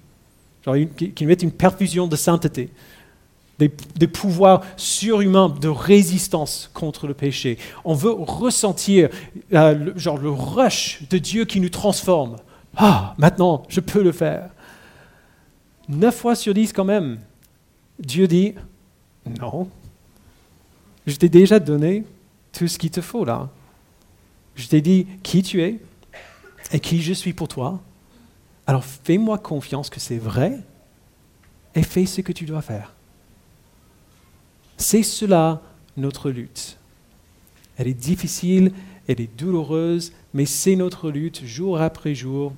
qu'il 0.62 1.14
nous 1.22 1.28
mette 1.28 1.42
une 1.42 1.50
perfusion 1.50 2.08
de 2.08 2.16
sainteté, 2.16 2.68
des, 3.58 4.06
pouvoirs 4.06 4.62
surhumains 4.76 5.48
de 5.48 5.68
résistance 5.68 6.70
contre 6.74 7.06
le 7.06 7.14
péché. 7.14 7.58
On 7.84 7.94
veut 7.94 8.12
ressentir 8.12 9.08
euh, 9.52 9.74
le, 9.74 9.98
genre 9.98 10.18
le 10.18 10.30
rush 10.30 11.02
de 11.08 11.18
Dieu 11.18 11.44
qui 11.44 11.60
nous 11.60 11.70
transforme. 11.70 12.36
Ah, 12.76 13.14
maintenant, 13.16 13.62
je 13.68 13.80
peux 13.80 14.02
le 14.02 14.12
faire. 14.12 14.50
Neuf 15.88 16.16
fois 16.16 16.34
sur 16.34 16.52
dix 16.52 16.72
quand 16.72 16.84
même, 16.84 17.18
Dieu 17.98 18.26
dit, 18.28 18.54
non, 19.40 19.68
je 21.06 21.16
t'ai 21.16 21.28
déjà 21.28 21.58
donné 21.58 22.04
tout 22.52 22.68
ce 22.68 22.78
qu'il 22.78 22.90
te 22.90 23.00
faut 23.00 23.24
là. 23.24 23.48
Je 24.54 24.66
t'ai 24.66 24.80
dit 24.80 25.06
qui 25.22 25.42
tu 25.42 25.62
es 25.62 25.78
et 26.72 26.80
qui 26.80 27.00
je 27.00 27.12
suis 27.12 27.32
pour 27.32 27.48
toi. 27.48 27.80
Alors 28.66 28.84
fais-moi 28.84 29.38
confiance 29.38 29.88
que 29.88 30.00
c'est 30.00 30.18
vrai 30.18 30.58
et 31.74 31.82
fais 31.82 32.06
ce 32.06 32.20
que 32.20 32.32
tu 32.32 32.44
dois 32.44 32.62
faire. 32.62 32.95
C'est 34.76 35.02
cela 35.02 35.62
notre 35.96 36.30
lutte. 36.30 36.76
Elle 37.76 37.88
est 37.88 37.94
difficile, 37.94 38.72
elle 39.08 39.20
est 39.20 39.38
douloureuse, 39.38 40.12
mais 40.34 40.46
c'est 40.46 40.76
notre 40.76 41.10
lutte 41.10 41.44
jour 41.44 41.80
après 41.80 42.14
jour 42.14 42.52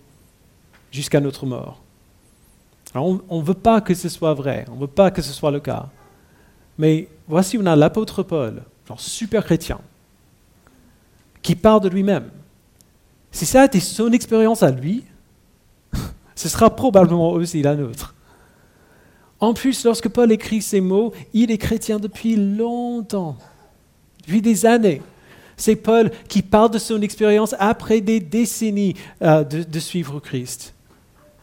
jusqu'à 0.90 1.20
notre 1.20 1.46
mort. 1.46 1.80
Alors 2.94 3.20
on 3.28 3.40
ne 3.40 3.44
veut 3.44 3.54
pas 3.54 3.80
que 3.80 3.94
ce 3.94 4.08
soit 4.08 4.34
vrai, 4.34 4.64
on 4.70 4.76
ne 4.76 4.80
veut 4.80 4.86
pas 4.86 5.10
que 5.10 5.22
ce 5.22 5.32
soit 5.32 5.50
le 5.50 5.60
cas. 5.60 5.88
Mais 6.78 7.08
voici, 7.26 7.58
on 7.58 7.66
a 7.66 7.76
l'apôtre 7.76 8.22
Paul, 8.22 8.62
genre 8.86 9.00
super 9.00 9.44
chrétien, 9.44 9.80
qui 11.42 11.54
parle 11.54 11.82
de 11.82 11.88
lui-même. 11.88 12.30
Si 13.30 13.44
ça 13.44 13.62
a 13.62 13.64
été 13.66 13.80
son 13.80 14.12
expérience 14.12 14.62
à 14.62 14.70
lui, 14.70 15.04
ce 16.34 16.48
sera 16.48 16.74
probablement 16.74 17.32
aussi 17.32 17.62
la 17.62 17.74
nôtre. 17.74 18.14
En 19.40 19.54
plus, 19.54 19.84
lorsque 19.84 20.08
Paul 20.08 20.32
écrit 20.32 20.62
ces 20.62 20.80
mots, 20.80 21.12
il 21.32 21.50
est 21.50 21.58
chrétien 21.58 21.98
depuis 21.98 22.36
longtemps, 22.36 23.36
depuis 24.22 24.42
des 24.42 24.66
années. 24.66 25.00
C'est 25.56 25.76
Paul 25.76 26.10
qui 26.28 26.42
parle 26.42 26.70
de 26.70 26.78
son 26.78 27.02
expérience 27.02 27.54
après 27.58 28.00
des 28.00 28.20
décennies 28.20 28.94
euh, 29.22 29.44
de, 29.44 29.78
suivre 29.80 30.20
Christ. 30.20 30.74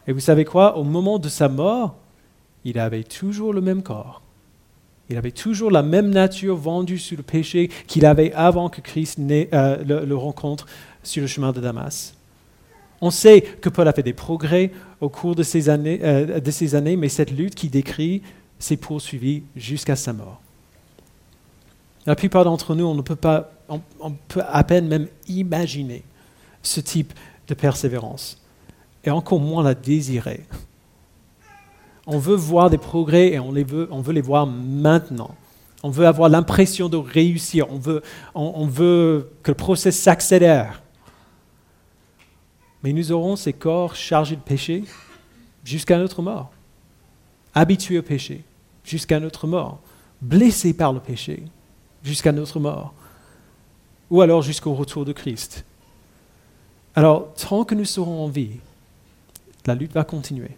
Et 0.06 0.12
vous 0.12 0.20
savez 0.20 0.44
quoi? 0.44 0.78
Au 0.78 0.84
moment 0.84 1.18
de 1.18 1.28
sa 1.28 1.48
mort, 1.48 1.96
il 2.64 2.78
avait 2.78 3.04
toujours 3.04 3.52
le 3.52 3.60
même 3.60 3.82
corps. 3.82 4.22
Il 5.08 5.16
avait 5.16 5.30
toujours 5.30 5.70
la 5.70 5.82
même 5.82 6.10
nature 6.10 6.56
vendue 6.56 6.98
sous 6.98 7.16
le 7.16 7.22
péché 7.22 7.70
qu'il 7.86 8.06
avait 8.06 8.32
avant 8.32 8.68
que 8.68 8.80
Christ 8.80 9.20
euh, 9.20 9.84
le, 9.84 10.16
rencontre 10.16 10.66
sur 11.02 11.20
le 11.20 11.28
chemin 11.28 11.52
de 11.52 11.60
Damas. 11.60 12.15
On 13.00 13.10
sait 13.10 13.42
que 13.42 13.68
Paul 13.68 13.88
a 13.88 13.92
fait 13.92 14.02
des 14.02 14.12
progrès 14.12 14.72
au 15.00 15.08
cours 15.08 15.34
de 15.34 15.42
ces 15.42 15.68
années, 15.68 16.00
euh, 16.02 16.96
mais 16.98 17.08
cette 17.08 17.30
lutte 17.30 17.54
qu'il 17.54 17.70
décrit 17.70 18.22
s'est 18.58 18.76
poursuivie 18.76 19.42
jusqu'à 19.54 19.96
sa 19.96 20.12
mort. 20.12 20.40
La 22.06 22.14
plupart 22.14 22.44
d'entre 22.44 22.74
nous, 22.74 22.86
on 22.86 22.94
ne 22.94 23.02
peut 23.02 23.16
pas, 23.16 23.50
on 23.68 24.12
peut 24.28 24.42
à 24.46 24.64
peine 24.64 24.86
même 24.86 25.08
imaginer 25.28 26.04
ce 26.62 26.80
type 26.80 27.12
de 27.48 27.54
persévérance, 27.54 28.42
et 29.04 29.10
encore 29.10 29.40
moins 29.40 29.62
la 29.62 29.74
désirer. 29.74 30.40
On 32.06 32.18
veut 32.18 32.36
voir 32.36 32.70
des 32.70 32.78
progrès 32.78 33.32
et 33.32 33.40
on, 33.40 33.52
les 33.52 33.64
veut, 33.64 33.88
on 33.90 34.00
veut 34.00 34.12
les 34.12 34.20
voir 34.20 34.46
maintenant. 34.46 35.34
On 35.82 35.90
veut 35.90 36.06
avoir 36.06 36.28
l'impression 36.28 36.88
de 36.88 36.96
réussir. 36.96 37.66
On 37.70 37.78
veut, 37.78 38.02
on, 38.34 38.66
veut 38.66 39.30
que 39.42 39.50
le 39.50 39.56
processus 39.56 40.02
s'accélère. 40.02 40.82
Mais 42.82 42.92
nous 42.92 43.12
aurons 43.12 43.36
ces 43.36 43.52
corps 43.52 43.96
chargés 43.96 44.36
de 44.36 44.40
péché 44.40 44.84
jusqu'à 45.64 45.98
notre 45.98 46.22
mort. 46.22 46.50
Habitués 47.54 47.98
au 47.98 48.02
péché 48.02 48.44
jusqu'à 48.84 49.20
notre 49.20 49.46
mort. 49.46 49.80
Blessés 50.20 50.74
par 50.74 50.92
le 50.92 51.00
péché 51.00 51.42
jusqu'à 52.02 52.32
notre 52.32 52.60
mort. 52.60 52.94
Ou 54.10 54.20
alors 54.20 54.42
jusqu'au 54.42 54.74
retour 54.74 55.04
de 55.04 55.12
Christ. 55.12 55.64
Alors, 56.94 57.34
tant 57.34 57.64
que 57.64 57.74
nous 57.74 57.84
serons 57.84 58.24
en 58.24 58.28
vie, 58.28 58.58
la 59.66 59.74
lutte 59.74 59.92
va 59.92 60.04
continuer. 60.04 60.56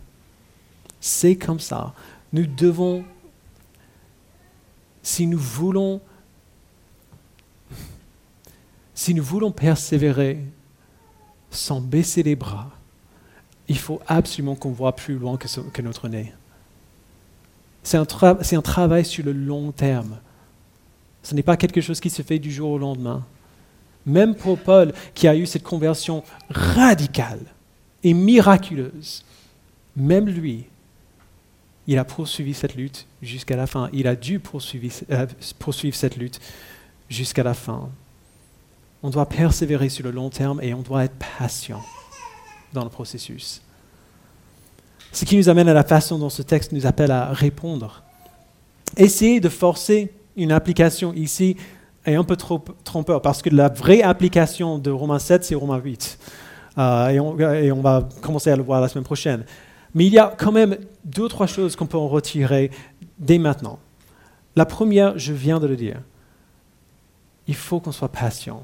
C'est 1.00 1.36
comme 1.36 1.58
ça. 1.58 1.94
Nous 2.32 2.46
devons, 2.46 3.04
si 5.02 5.26
nous 5.26 5.38
voulons, 5.38 6.00
si 8.94 9.14
nous 9.14 9.24
voulons 9.24 9.50
persévérer 9.50 10.44
sans 11.50 11.80
baisser 11.80 12.22
les 12.22 12.36
bras, 12.36 12.70
il 13.68 13.78
faut 13.78 14.00
absolument 14.06 14.54
qu'on 14.54 14.70
voit 14.70 14.96
plus 14.96 15.18
loin 15.18 15.36
que, 15.36 15.82
notre 15.82 16.08
nez. 16.08 16.32
C'est 17.82 17.96
un, 17.96 18.62
travail 18.62 19.04
sur 19.04 19.24
le 19.24 19.32
long 19.32 19.72
terme. 19.72 20.18
Ce 21.22 21.34
n'est 21.34 21.42
pas 21.42 21.56
quelque 21.56 21.80
chose 21.80 22.00
qui 22.00 22.10
se 22.10 22.22
fait 22.22 22.38
du 22.38 22.50
jour 22.50 22.70
au 22.70 22.78
lendemain. 22.78 23.24
Même 24.06 24.34
pour 24.34 24.58
Paul, 24.58 24.92
qui 25.14 25.28
a 25.28 25.36
eu 25.36 25.46
cette 25.46 25.62
conversion 25.62 26.24
radicale 26.48 27.40
et 28.02 28.14
miraculeuse, 28.14 29.24
même 29.96 30.26
lui, 30.26 30.66
il 31.86 31.98
a 31.98 32.04
poursuivi 32.04 32.54
cette 32.54 32.74
lutte 32.74 33.06
jusqu'à 33.22 33.56
la 33.56 33.66
fin. 33.66 33.88
Il 33.92 34.06
a 34.06 34.14
dû 34.14 34.36
euh, 34.36 35.26
poursuivre 35.58 35.96
cette 35.96 36.16
lutte 36.16 36.40
jusqu'à 37.08 37.42
la 37.42 37.54
fin. 37.54 37.90
On 39.02 39.10
doit 39.10 39.26
persévérer 39.26 39.88
sur 39.88 40.04
le 40.04 40.10
long 40.10 40.30
terme 40.30 40.60
et 40.62 40.74
on 40.74 40.82
doit 40.82 41.04
être 41.04 41.16
patient 41.38 41.80
dans 42.72 42.84
le 42.84 42.90
processus. 42.90 43.62
Ce 45.12 45.24
qui 45.24 45.36
nous 45.36 45.48
amène 45.48 45.68
à 45.68 45.74
la 45.74 45.84
façon 45.84 46.18
dont 46.18 46.28
ce 46.28 46.42
texte 46.42 46.72
nous 46.72 46.86
appelle 46.86 47.10
à 47.10 47.32
répondre. 47.32 48.02
Essayer 48.96 49.40
de 49.40 49.48
forcer 49.48 50.12
une 50.36 50.52
application 50.52 51.12
ici 51.14 51.56
est 52.04 52.14
un 52.14 52.24
peu 52.24 52.36
trop 52.36 52.64
trompeur 52.84 53.22
parce 53.22 53.42
que 53.42 53.50
la 53.50 53.68
vraie 53.68 54.02
application 54.02 54.78
de 54.78 54.90
Romains 54.90 55.18
7, 55.18 55.44
c'est 55.44 55.54
Romains 55.54 55.78
8. 55.78 56.18
Euh, 56.78 57.08
et, 57.08 57.20
on, 57.20 57.38
et, 57.38 57.72
on, 57.72 57.80
va 57.80 58.08
commencer 58.20 58.50
à 58.50 58.56
le 58.56 58.62
voir 58.62 58.80
la 58.80 58.88
semaine 58.88 59.04
prochaine. 59.04 59.44
Mais 59.94 60.06
il 60.06 60.12
y 60.12 60.18
a 60.18 60.34
quand 60.36 60.52
même 60.52 60.76
deux 61.04 61.22
ou 61.22 61.28
trois 61.28 61.46
choses 61.46 61.74
qu'on 61.74 61.86
peut 61.86 61.98
en 61.98 62.08
retirer 62.08 62.70
dès 63.18 63.38
maintenant. 63.38 63.78
La 64.54 64.64
première, 64.64 65.18
je 65.18 65.32
viens 65.32 65.60
de 65.60 65.66
le 65.66 65.76
dire, 65.76 66.00
il 67.46 67.54
faut 67.54 67.80
qu'on 67.80 67.92
soit 67.92 68.10
patient. 68.10 68.62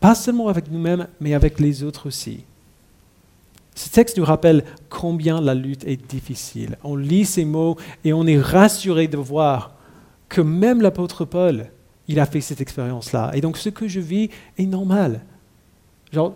Pas 0.00 0.14
seulement 0.14 0.48
avec 0.48 0.70
nous-mêmes, 0.70 1.06
mais 1.20 1.34
avec 1.34 1.60
les 1.60 1.82
autres 1.82 2.08
aussi. 2.08 2.40
Ce 3.74 3.88
texte 3.88 4.18
nous 4.18 4.24
rappelle 4.24 4.64
combien 4.88 5.40
la 5.40 5.54
lutte 5.54 5.84
est 5.84 6.08
difficile. 6.10 6.76
On 6.82 6.96
lit 6.96 7.24
ces 7.24 7.44
mots 7.44 7.76
et 8.04 8.12
on 8.12 8.26
est 8.26 8.40
rassuré 8.40 9.08
de 9.08 9.16
voir 9.16 9.72
que 10.28 10.40
même 10.40 10.82
l'apôtre 10.82 11.24
Paul, 11.24 11.66
il 12.08 12.18
a 12.18 12.26
fait 12.26 12.40
cette 12.40 12.60
expérience-là. 12.60 13.30
Et 13.34 13.40
donc 13.40 13.56
ce 13.56 13.68
que 13.68 13.88
je 13.88 14.00
vis 14.00 14.30
est 14.58 14.66
normal. 14.66 15.20
Genre, 16.12 16.34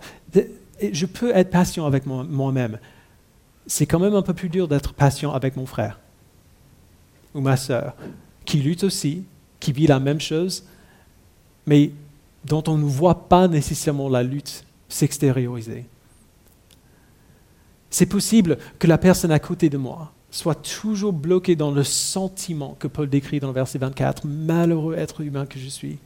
je 0.81 1.07
peux 1.07 1.35
être 1.35 1.50
patient 1.50 1.87
avec 1.87 2.07
moi-même, 2.07 2.79
c'est 3.66 3.87
quand 3.87 3.98
même 3.98 4.14
un 4.14 4.22
peu 4.22 4.35
plus 4.35 4.48
dur 4.48 4.68
d'être 4.68 4.92
patient 4.92 5.33
avec 5.33 5.57
mon 5.57 5.66
frère 5.66 5.98
ou 7.35 7.40
ma 7.40 7.57
sœur, 7.57 7.94
qui 8.44 8.59
lutte 8.59 8.85
aussi, 8.85 9.24
qui 9.59 9.72
vit 9.72 9.87
la 9.87 9.98
même 9.98 10.20
chose, 10.20 10.64
mais 11.66 11.90
dont 12.45 12.63
on 12.69 12.77
ne 12.77 12.85
voit 12.85 13.29
pas 13.29 13.49
nécessairement 13.49 14.09
la 14.09 14.23
lutte 14.23 14.65
s'extérioriser. 14.89 15.87
C'est 17.91 18.07
possible 18.07 18.59
que 18.79 18.87
la 18.87 18.99
personne 18.99 19.31
à 19.31 19.39
côté 19.39 19.69
de 19.71 19.79
moi 19.79 20.13
soit 20.31 20.57
toujours 20.57 21.13
bloquée 21.13 21.55
dans 21.55 21.71
le 21.71 21.85
sentiment 21.85 22.77
que 22.81 22.89
Paul 22.89 23.09
décrit 23.09 23.39
dans 23.39 23.47
le 23.47 23.55
verset 23.55 23.79
24, 23.79 24.27
malheureux 24.27 24.97
être 24.97 25.21
humain 25.21 25.47
que 25.47 25.61
je 25.61 25.69
suis. 25.69 25.99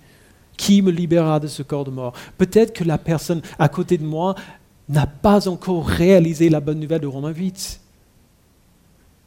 Qui 0.58 0.82
me 0.82 0.90
libérera 0.90 1.40
de 1.40 1.46
ce 1.46 1.62
corps 1.62 1.84
de 1.84 1.90
mort 1.90 2.12
Peut-être 2.36 2.74
que 2.74 2.84
la 2.84 2.98
personne 2.98 3.40
à 3.58 3.70
côté 3.70 3.96
de 3.96 4.04
moi 4.04 4.34
n'a 4.88 5.06
pas 5.06 5.48
encore 5.48 5.86
réalisé 5.86 6.50
la 6.50 6.60
bonne 6.60 6.78
nouvelle 6.80 7.00
de 7.00 7.06
Romains 7.06 7.32
8. 7.32 7.80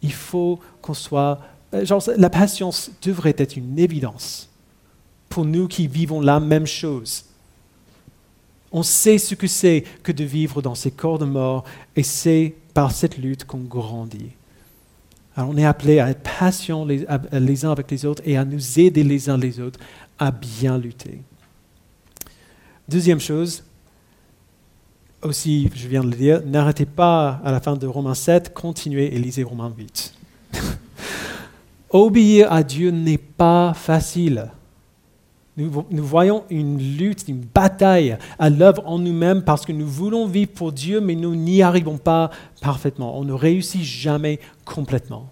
Il 0.04 0.14
faut 0.14 0.60
qu'on 0.84 0.94
soit... 0.94 1.40
Euh, 1.74 1.84
la 2.18 2.30
patience 2.30 2.92
devrait 3.02 3.36
être 3.38 3.56
une 3.56 3.80
évidence 3.80 4.51
pour 5.32 5.46
nous 5.46 5.68
qui 5.68 5.88
vivons 5.88 6.22
la 6.22 6.40
même 6.40 6.68
chose. 6.68 7.26
On 8.72 8.84
sait 8.84 9.18
ce 9.18 9.34
que 9.34 9.48
c'est 9.48 9.84
que 10.04 10.12
de 10.12 10.24
vivre 10.24 10.62
dans 10.62 10.76
ces 10.76 10.92
corps 10.92 11.18
de 11.18 11.26
mort 11.26 11.64
et 11.96 12.04
c'est 12.04 12.54
par 12.74 12.92
cette 12.92 13.18
lutte 13.18 13.46
qu'on 13.46 13.60
grandit. 13.62 14.30
Alors 15.36 15.50
on 15.50 15.58
est 15.58 15.66
appelé 15.66 16.00
à 16.00 16.10
être 16.10 16.22
patients 16.22 16.86
les, 16.86 17.06
les, 17.32 17.66
uns 17.66 17.72
avec 17.72 17.90
les 17.90 18.06
autres 18.06 18.22
et 18.26 18.38
à 18.38 18.46
nous 18.46 18.80
aider 18.80 19.04
les 19.04 19.30
uns 19.30 19.38
les 19.38 19.60
autres 19.60 19.80
à 20.20 20.32
bien 20.32 20.78
lutter. 20.78 21.22
Deuxième 22.88 23.20
chose, 23.20 23.64
aussi, 25.24 25.70
je 25.76 25.88
viens 25.88 26.04
de 26.04 26.10
le 26.10 26.16
dire, 26.16 26.42
n'arrêtez 26.46 26.86
pas 26.86 27.42
à 27.44 27.52
la 27.52 27.60
fin 27.60 27.76
de 27.76 27.88
Romains 27.88 28.16
7, 28.16 28.54
continuez 28.54 29.16
et 29.16 29.20
lisez 29.20 29.44
Romains 29.44 29.72
8. 29.78 30.14
Obéir 31.90 32.52
à 32.52 32.64
Dieu 32.64 32.92
n'est 32.92 33.18
pas 33.18 33.74
facile. 33.74 34.52
Nous, 35.58 35.86
voyons 35.92 36.46
une 36.50 36.80
lutte, 36.98 37.26
une 37.28 37.42
bataille 37.42 38.18
à 38.40 38.50
l'œuvre 38.50 38.84
en 38.86 39.00
nous-mêmes 39.00 39.44
parce 39.44 39.66
que 39.66 39.74
nous 39.74 39.88
voulons 39.88 40.26
vivre 40.26 40.52
pour 40.52 40.72
Dieu, 40.72 41.02
mais 41.02 41.14
nous 41.14 41.36
n'y 41.36 41.62
arrivons 41.62 41.98
pas 41.98 42.32
parfaitement. 42.62 43.18
On 43.18 43.26
ne 43.26 43.34
réussit 43.34 43.84
jamais 43.84 44.40
complètement. 44.64 45.30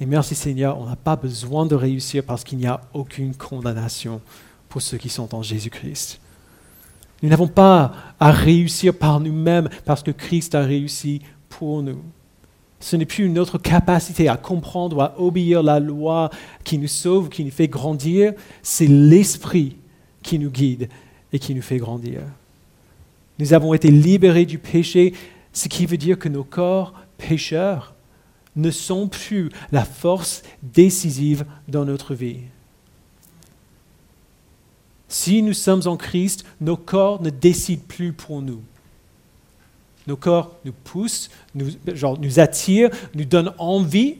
Et 0.00 0.06
merci 0.06 0.34
Seigneur, 0.34 0.78
on 0.80 0.86
n'a 0.86 0.96
pas 0.96 1.14
besoin 1.14 1.66
de 1.66 1.76
réussir 1.76 2.24
parce 2.24 2.42
qu'il 2.42 2.58
n'y 2.58 2.66
a 2.66 2.80
aucune 2.92 3.34
condamnation 3.36 4.20
pour 4.68 4.82
ceux 4.82 4.98
qui 4.98 5.08
sont 5.08 5.32
en 5.34 5.42
Jésus-Christ. 5.42 6.20
Nous 7.22 7.28
n'avons 7.28 7.46
pas 7.46 7.92
à 8.18 8.32
réussir 8.32 8.92
par 8.92 9.20
nous-mêmes 9.20 9.68
parce 9.84 10.02
que 10.02 10.10
Christ 10.10 10.56
a 10.56 10.62
réussi 10.62 11.22
pour 11.48 11.80
nous. 11.82 12.02
Ce 12.82 12.96
n'est 12.96 13.06
plus 13.06 13.28
notre 13.28 13.58
capacité 13.58 14.28
à 14.28 14.36
comprendre 14.36 14.96
ou 14.96 15.00
à 15.02 15.14
obéir 15.16 15.62
la 15.62 15.78
loi 15.78 16.30
qui 16.64 16.78
nous 16.78 16.88
sauve, 16.88 17.28
qui 17.28 17.44
nous 17.44 17.52
fait 17.52 17.68
grandir, 17.68 18.32
c'est 18.60 18.88
l'Esprit 18.88 19.76
qui 20.20 20.36
nous 20.36 20.50
guide 20.50 20.88
et 21.32 21.38
qui 21.38 21.54
nous 21.54 21.62
fait 21.62 21.76
grandir. 21.76 22.22
Nous 23.38 23.52
avons 23.54 23.72
été 23.72 23.88
libérés 23.92 24.46
du 24.46 24.58
péché, 24.58 25.14
ce 25.52 25.68
qui 25.68 25.86
veut 25.86 25.96
dire 25.96 26.18
que 26.18 26.28
nos 26.28 26.42
corps 26.42 26.92
pécheurs 27.18 27.94
ne 28.56 28.72
sont 28.72 29.06
plus 29.06 29.50
la 29.70 29.84
force 29.84 30.42
décisive 30.64 31.44
dans 31.68 31.84
notre 31.84 32.16
vie. 32.16 32.40
Si 35.06 35.40
nous 35.40 35.54
sommes 35.54 35.86
en 35.86 35.96
Christ, 35.96 36.44
nos 36.60 36.76
corps 36.76 37.22
ne 37.22 37.30
décident 37.30 37.84
plus 37.86 38.12
pour 38.12 38.42
nous. 38.42 38.60
Nos 40.06 40.16
corps 40.16 40.56
nous 40.64 40.72
poussent, 40.72 41.30
nous, 41.54 42.40
attirent, 42.40 42.90
nous 43.14 43.24
donnent 43.24 43.54
envie 43.58 44.16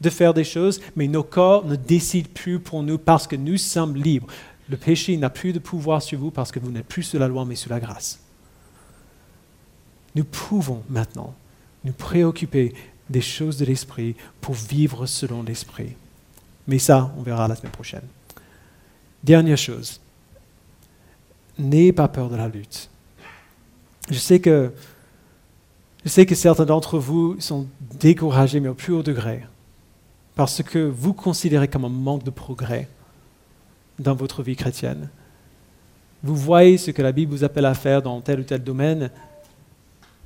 de 0.00 0.10
faire 0.10 0.34
des 0.34 0.44
choses, 0.44 0.80
mais 0.96 1.06
nos 1.06 1.22
corps 1.22 1.64
ne 1.64 1.76
décident 1.76 2.28
plus 2.34 2.58
pour 2.58 2.82
nous 2.82 2.98
parce 2.98 3.26
que 3.26 3.36
nous 3.36 3.56
sommes 3.56 3.96
libres. 3.96 4.26
Le 4.68 4.76
péché 4.76 5.16
n'a 5.16 5.30
plus 5.30 5.52
de 5.52 5.58
pouvoir 5.58 6.02
sur 6.02 6.18
vous 6.18 6.30
parce 6.30 6.50
que 6.50 6.58
vous 6.58 6.70
n'êtes 6.70 6.86
plus 6.86 7.02
sous 7.02 7.18
la 7.18 7.28
loi, 7.28 7.44
mais 7.44 7.54
sous 7.54 7.68
la 7.68 7.80
grâce. 7.80 8.18
Nous 10.14 10.24
pouvons 10.24 10.82
maintenant 10.88 11.34
nous 11.84 11.92
préoccuper 11.92 12.74
des 13.10 13.20
choses 13.20 13.58
de 13.58 13.64
l'esprit 13.64 14.16
pour 14.40 14.54
vivre 14.54 15.06
selon 15.06 15.42
l'esprit. 15.42 15.94
Mais 16.66 16.78
ça, 16.78 17.14
on 17.18 17.22
verra 17.22 17.46
la 17.46 17.56
semaine 17.56 17.72
prochaine. 17.72 18.04
Dernière 19.22 19.58
chose, 19.58 20.00
n'ayez 21.58 21.92
pas 21.92 22.08
peur 22.08 22.28
de 22.28 22.36
la 22.36 22.48
lutte. 22.48 22.88
Je 24.10 24.18
sais 24.18 24.40
que 24.40 24.72
je 26.04 26.10
sais 26.10 26.26
que 26.26 26.34
certains 26.34 26.66
d'entre 26.66 26.98
vous 26.98 27.36
sont 27.40 27.66
découragés, 27.98 28.60
mais 28.60 28.68
au 28.68 28.74
plus 28.74 28.92
haut 28.92 29.02
degré, 29.02 29.44
parce 30.34 30.62
que 30.62 30.78
vous 30.78 31.14
considérez 31.14 31.68
comme 31.68 31.84
un 31.84 31.90
manque 31.90 32.24
de 32.24 32.30
progrès 32.30 32.88
dans 33.98 34.14
votre 34.14 34.42
vie 34.42 34.56
chrétienne. 34.56 35.08
Vous 36.22 36.36
voyez 36.36 36.78
ce 36.78 36.90
que 36.90 37.02
la 37.02 37.12
Bible 37.12 37.32
vous 37.32 37.44
appelle 37.44 37.64
à 37.64 37.74
faire 37.74 38.02
dans 38.02 38.20
tel 38.20 38.40
ou 38.40 38.42
tel 38.42 38.62
domaine, 38.62 39.10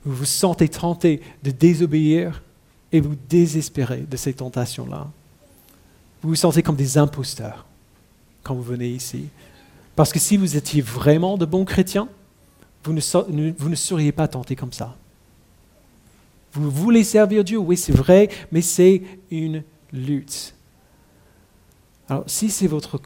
vous 0.05 0.15
vous 0.15 0.25
sentez 0.25 0.69
tenté 0.69 1.21
de 1.43 1.51
désobéir 1.51 2.43
et 2.93 3.01
vous 3.01 3.15
désespérez 3.29 4.05
de 4.09 4.17
ces 4.17 4.33
tentations-là. 4.33 5.09
Vous 6.23 6.31
vous 6.31 6.35
sentez 6.35 6.63
comme 6.63 6.77
des 6.77 6.99
imposteurs 6.99 7.67
quand 8.43 8.55
vous 8.55 8.63
venez 8.63 8.89
ici. 8.89 9.27
Parce 9.95 10.13
que 10.13 10.19
si 10.19 10.37
vous 10.37 10.57
étiez 10.57 10.81
vraiment 10.81 11.37
de 11.37 11.45
bons 11.45 11.65
chrétiens, 11.65 12.09
vous 12.85 12.93
ne, 12.93 13.53
vous 13.59 13.69
ne 13.69 13.75
seriez 13.75 14.13
pas 14.13 14.29
tentés 14.29 14.57
comme 14.57 14.73
ça. 14.73 14.97
Vous 16.59 16.71
voulez 16.71 17.05
servir 17.05 17.45
Dieu, 17.45 17.59
oui 17.59 17.77
c'est 17.77 17.93
vrai, 17.93 18.29
mais 18.51 18.63
c'est 18.63 19.03
une 19.31 19.63
lutte. 19.93 20.55
Alors 22.09 22.25
si 22.27 22.51
c'est 22.51 22.67
votre, 22.67 23.01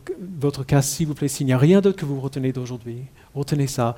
cas, 0.64 0.82
s'il 0.82 1.08
vous 1.08 1.14
plaît, 1.14 1.28
s'il 1.28 1.46
n'y 1.46 1.52
a 1.52 1.58
rien 1.58 1.80
d'autre 1.80 1.98
que 1.98 2.04
vous 2.04 2.20
retenez 2.20 2.52
d'aujourd'hui, 2.52 3.02
retenez 3.34 3.66
ça. 3.66 3.96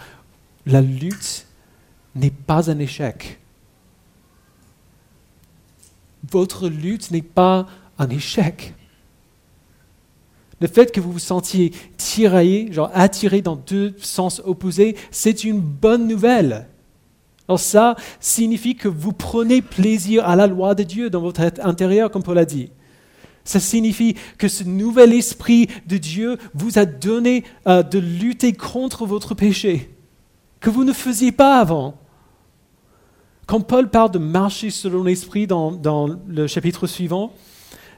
La 0.66 0.80
lutte 0.80 1.46
n'est 2.14 2.30
pas 2.30 2.70
un 2.70 2.78
échec. 2.78 3.38
Votre 6.30 6.68
lutte 6.68 7.10
n'est 7.10 7.22
pas 7.22 7.66
un 7.98 8.08
échec. 8.08 8.74
Le 10.60 10.68
fait 10.68 10.90
que 10.90 11.00
vous 11.00 11.12
vous 11.12 11.18
sentiez 11.18 11.72
tiraillé, 11.98 12.72
genre 12.72 12.90
attiré 12.94 13.42
dans 13.42 13.56
deux 13.56 13.94
sens 13.98 14.40
opposés, 14.44 14.96
c'est 15.10 15.44
une 15.44 15.60
bonne 15.60 16.08
nouvelle. 16.08 16.66
Alors 17.48 17.60
ça 17.60 17.96
signifie 18.20 18.74
que 18.74 18.88
vous 18.88 19.12
prenez 19.12 19.60
plaisir 19.60 20.26
à 20.26 20.36
la 20.36 20.46
loi 20.46 20.74
de 20.74 20.82
Dieu 20.82 21.10
dans 21.10 21.20
votre 21.20 21.42
intérieur, 21.62 22.10
comme 22.10 22.22
Paul 22.22 22.38
a 22.38 22.44
dit. 22.44 22.70
Ça 23.44 23.60
signifie 23.60 24.16
que 24.38 24.48
ce 24.48 24.64
nouvel 24.64 25.12
esprit 25.12 25.68
de 25.86 25.98
Dieu 25.98 26.38
vous 26.54 26.78
a 26.78 26.86
donné 26.86 27.44
euh, 27.68 27.82
de 27.82 27.98
lutter 27.98 28.54
contre 28.54 29.04
votre 29.04 29.34
péché, 29.34 29.94
que 30.60 30.70
vous 30.70 30.84
ne 30.84 30.94
faisiez 30.94 31.32
pas 31.32 31.60
avant. 31.60 31.98
Quand 33.46 33.60
Paul 33.60 33.90
parle 33.90 34.10
de 34.10 34.18
marcher 34.18 34.70
selon 34.70 35.04
l'esprit 35.04 35.46
dans, 35.46 35.70
dans 35.70 36.08
le 36.26 36.46
chapitre 36.46 36.86
suivant, 36.86 37.34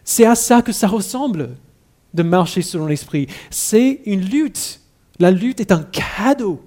c'est 0.03 0.27
à 0.27 0.35
ça 0.35 0.63
que 0.63 0.73
ça 0.73 0.89
ressemble, 0.89 1.51
de 2.15 2.23
marcher 2.25 2.63
selon 2.63 2.87
l'esprit. 2.87 3.29
C'est 3.51 4.01
une 4.07 4.23
lutte. 4.23 4.81
La 5.21 5.31
lutte 5.31 5.61
est 5.61 5.71
un 5.71 5.83
cadeau 5.85 6.61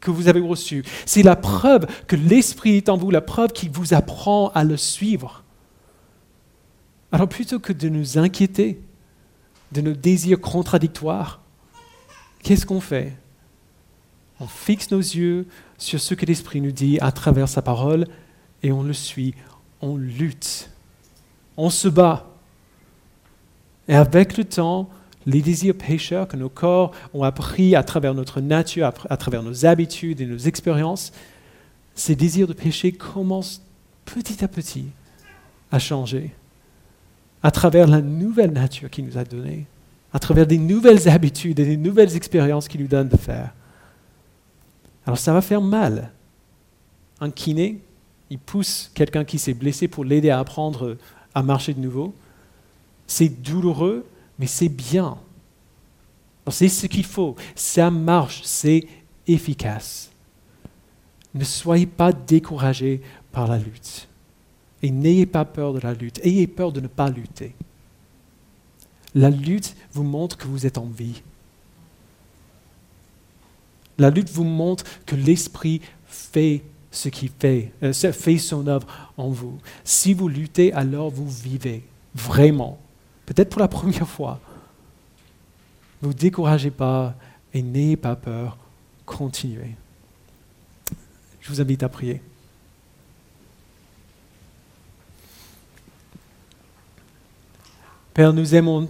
que 0.00 0.10
vous 0.10 0.28
avez 0.28 0.40
reçu. 0.40 0.84
C'est 1.06 1.22
la 1.22 1.36
preuve 1.36 1.86
que 2.06 2.16
l'Esprit 2.16 2.76
est 2.76 2.88
en 2.88 2.96
vous, 2.96 3.10
la 3.10 3.20
preuve 3.20 3.52
qui 3.52 3.68
vous 3.68 3.94
apprend 3.94 4.48
à 4.50 4.64
le 4.64 4.76
suivre. 4.76 5.42
Alors 7.10 7.28
plutôt 7.28 7.58
que 7.58 7.72
de 7.72 7.88
nous 7.88 8.18
inquiéter 8.18 8.80
de 9.72 9.80
nos 9.80 9.92
désirs 9.92 10.40
contradictoires, 10.40 11.40
qu'est-ce 12.42 12.66
qu'on 12.66 12.80
fait? 12.80 13.16
On 14.40 14.46
fixe 14.46 14.90
nos 14.90 15.00
yeux 15.00 15.46
sur 15.78 16.00
ce 16.00 16.14
que 16.14 16.26
l'Esprit 16.26 16.60
nous 16.60 16.72
dit 16.72 16.98
à 17.00 17.12
travers 17.12 17.48
sa 17.48 17.60
parole 17.60 18.06
et 18.62 18.72
on 18.72 18.82
le 18.82 18.92
suit, 18.92 19.34
on 19.80 19.96
lutte, 19.96 20.70
on 21.56 21.70
se 21.70 21.88
bat. 21.88 22.26
Et 23.88 23.94
avec 23.94 24.36
le 24.36 24.44
temps, 24.44 24.88
les 25.28 25.42
désirs 25.42 25.74
pécheurs 25.76 26.26
que 26.26 26.38
nos 26.38 26.48
corps 26.48 26.92
ont 27.12 27.22
appris 27.22 27.76
à 27.76 27.82
travers 27.82 28.14
notre 28.14 28.40
nature, 28.40 28.90
à 29.10 29.16
travers 29.18 29.42
nos 29.42 29.66
habitudes 29.66 30.22
et 30.22 30.26
nos 30.26 30.38
expériences, 30.38 31.12
ces 31.94 32.16
désirs 32.16 32.46
de 32.46 32.54
péché 32.54 32.92
commencent 32.92 33.62
petit 34.06 34.42
à 34.42 34.48
petit 34.48 34.86
à 35.70 35.78
changer 35.78 36.32
à 37.42 37.50
travers 37.50 37.86
la 37.86 38.00
nouvelle 38.00 38.52
nature 38.52 38.88
qu'il 38.88 39.04
nous 39.04 39.18
a 39.18 39.24
donnée, 39.24 39.66
à 40.14 40.18
travers 40.18 40.46
des 40.46 40.56
nouvelles 40.56 41.08
habitudes 41.08 41.60
et 41.60 41.66
des 41.66 41.76
nouvelles 41.76 42.16
expériences 42.16 42.66
qu'il 42.66 42.80
nous 42.80 42.88
donne 42.88 43.08
de 43.08 43.16
faire. 43.18 43.52
Alors 45.04 45.18
ça 45.18 45.34
va 45.34 45.42
faire 45.42 45.60
mal. 45.60 46.10
Un 47.20 47.30
kiné, 47.30 47.80
il 48.30 48.38
pousse 48.38 48.90
quelqu'un 48.94 49.24
qui 49.24 49.38
s'est 49.38 49.54
blessé 49.54 49.88
pour 49.88 50.06
l'aider 50.06 50.30
à 50.30 50.38
apprendre 50.38 50.96
à 51.34 51.42
marcher 51.42 51.74
de 51.74 51.80
nouveau. 51.80 52.14
C'est 53.06 53.28
douloureux, 53.28 54.06
mais 54.38 54.46
c'est 54.46 54.68
bien. 54.68 55.18
C'est 56.50 56.68
ce 56.68 56.86
qu'il 56.86 57.04
faut. 57.04 57.36
Ça 57.54 57.90
marche, 57.90 58.42
c'est 58.44 58.86
efficace. 59.26 60.10
Ne 61.34 61.44
soyez 61.44 61.86
pas 61.86 62.12
découragés 62.12 63.02
par 63.32 63.46
la 63.46 63.58
lutte. 63.58 64.08
Et 64.82 64.90
n'ayez 64.90 65.26
pas 65.26 65.44
peur 65.44 65.72
de 65.72 65.80
la 65.80 65.92
lutte. 65.92 66.20
Ayez 66.24 66.46
peur 66.46 66.72
de 66.72 66.80
ne 66.80 66.86
pas 66.86 67.10
lutter. 67.10 67.54
La 69.14 69.30
lutte 69.30 69.76
vous 69.92 70.04
montre 70.04 70.36
que 70.36 70.46
vous 70.46 70.66
êtes 70.66 70.78
en 70.78 70.86
vie. 70.86 71.22
La 73.98 74.10
lutte 74.10 74.30
vous 74.30 74.44
montre 74.44 74.84
que 75.04 75.16
l'Esprit 75.16 75.80
fait 76.06 76.62
ce 76.90 77.08
qu'il 77.08 77.30
fait, 77.38 77.72
euh, 77.82 77.92
fait 77.92 78.38
son 78.38 78.66
œuvre 78.66 78.86
en 79.16 79.28
vous. 79.28 79.58
Si 79.84 80.14
vous 80.14 80.28
luttez, 80.28 80.72
alors 80.72 81.10
vous 81.10 81.28
vivez 81.28 81.82
vraiment 82.14 82.78
peut-être 83.28 83.50
pour 83.50 83.60
la 83.60 83.68
première 83.78 84.08
fois. 84.08 84.40
Ne 86.00 86.08
vous 86.08 86.14
découragez 86.14 86.70
pas 86.70 87.14
et 87.52 87.62
n'ayez 87.62 87.96
pas 87.96 88.16
peur, 88.16 88.56
continuez. 89.04 89.74
Je 91.40 91.50
vous 91.50 91.60
invite 91.60 91.82
à 91.82 91.88
prier. 91.88 92.22
Père, 98.14 98.32
nous 98.32 98.54
aimons, 98.54 98.88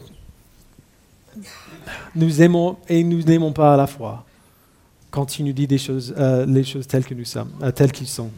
nous 2.15 2.43
aimons 2.43 2.79
et 2.89 3.05
nous 3.05 3.23
n'aimons 3.23 3.53
pas 3.53 3.75
à 3.75 3.77
la 3.77 3.87
fois 3.87 4.25
quand 5.11 5.39
il 5.39 5.47
nous 5.47 5.53
dit 5.53 5.67
des 5.67 5.79
choses, 5.79 6.15
euh, 6.17 6.47
les 6.47 6.65
choses 6.65 6.87
telles 6.87 7.05
que 7.05 7.15
nous 7.15 7.25
sommes, 7.25 7.51
euh, 7.63 7.71
telles 7.71 7.93
qu'ils 7.93 8.09
sont. 8.09 8.31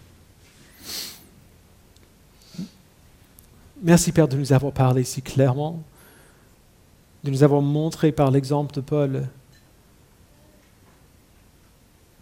Merci 3.82 4.12
Père 4.12 4.28
de 4.28 4.36
nous 4.36 4.53
avoir 4.53 4.72
parlé 4.72 5.05
si 5.05 5.22
clairement, 5.22 5.82
de 7.24 7.30
nous 7.30 7.42
avoir 7.42 7.62
montré 7.62 8.12
par 8.12 8.30
l'exemple 8.30 8.74
de 8.74 8.80
Paul 8.80 9.28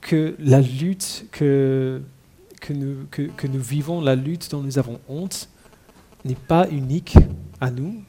que 0.01 0.34
la 0.38 0.61
lutte 0.61 1.26
que, 1.30 2.01
nous, 2.70 3.07
nous 3.44 3.61
vivons, 3.61 4.01
la 4.01 4.14
lutte 4.16 4.51
dont 4.51 4.62
nous 4.62 4.78
avons 4.78 4.99
honte, 5.09 5.49
n'est 6.24 6.34
pas 6.34 6.68
unique 6.70 7.16
à 7.61 7.70
nous, 7.70 8.03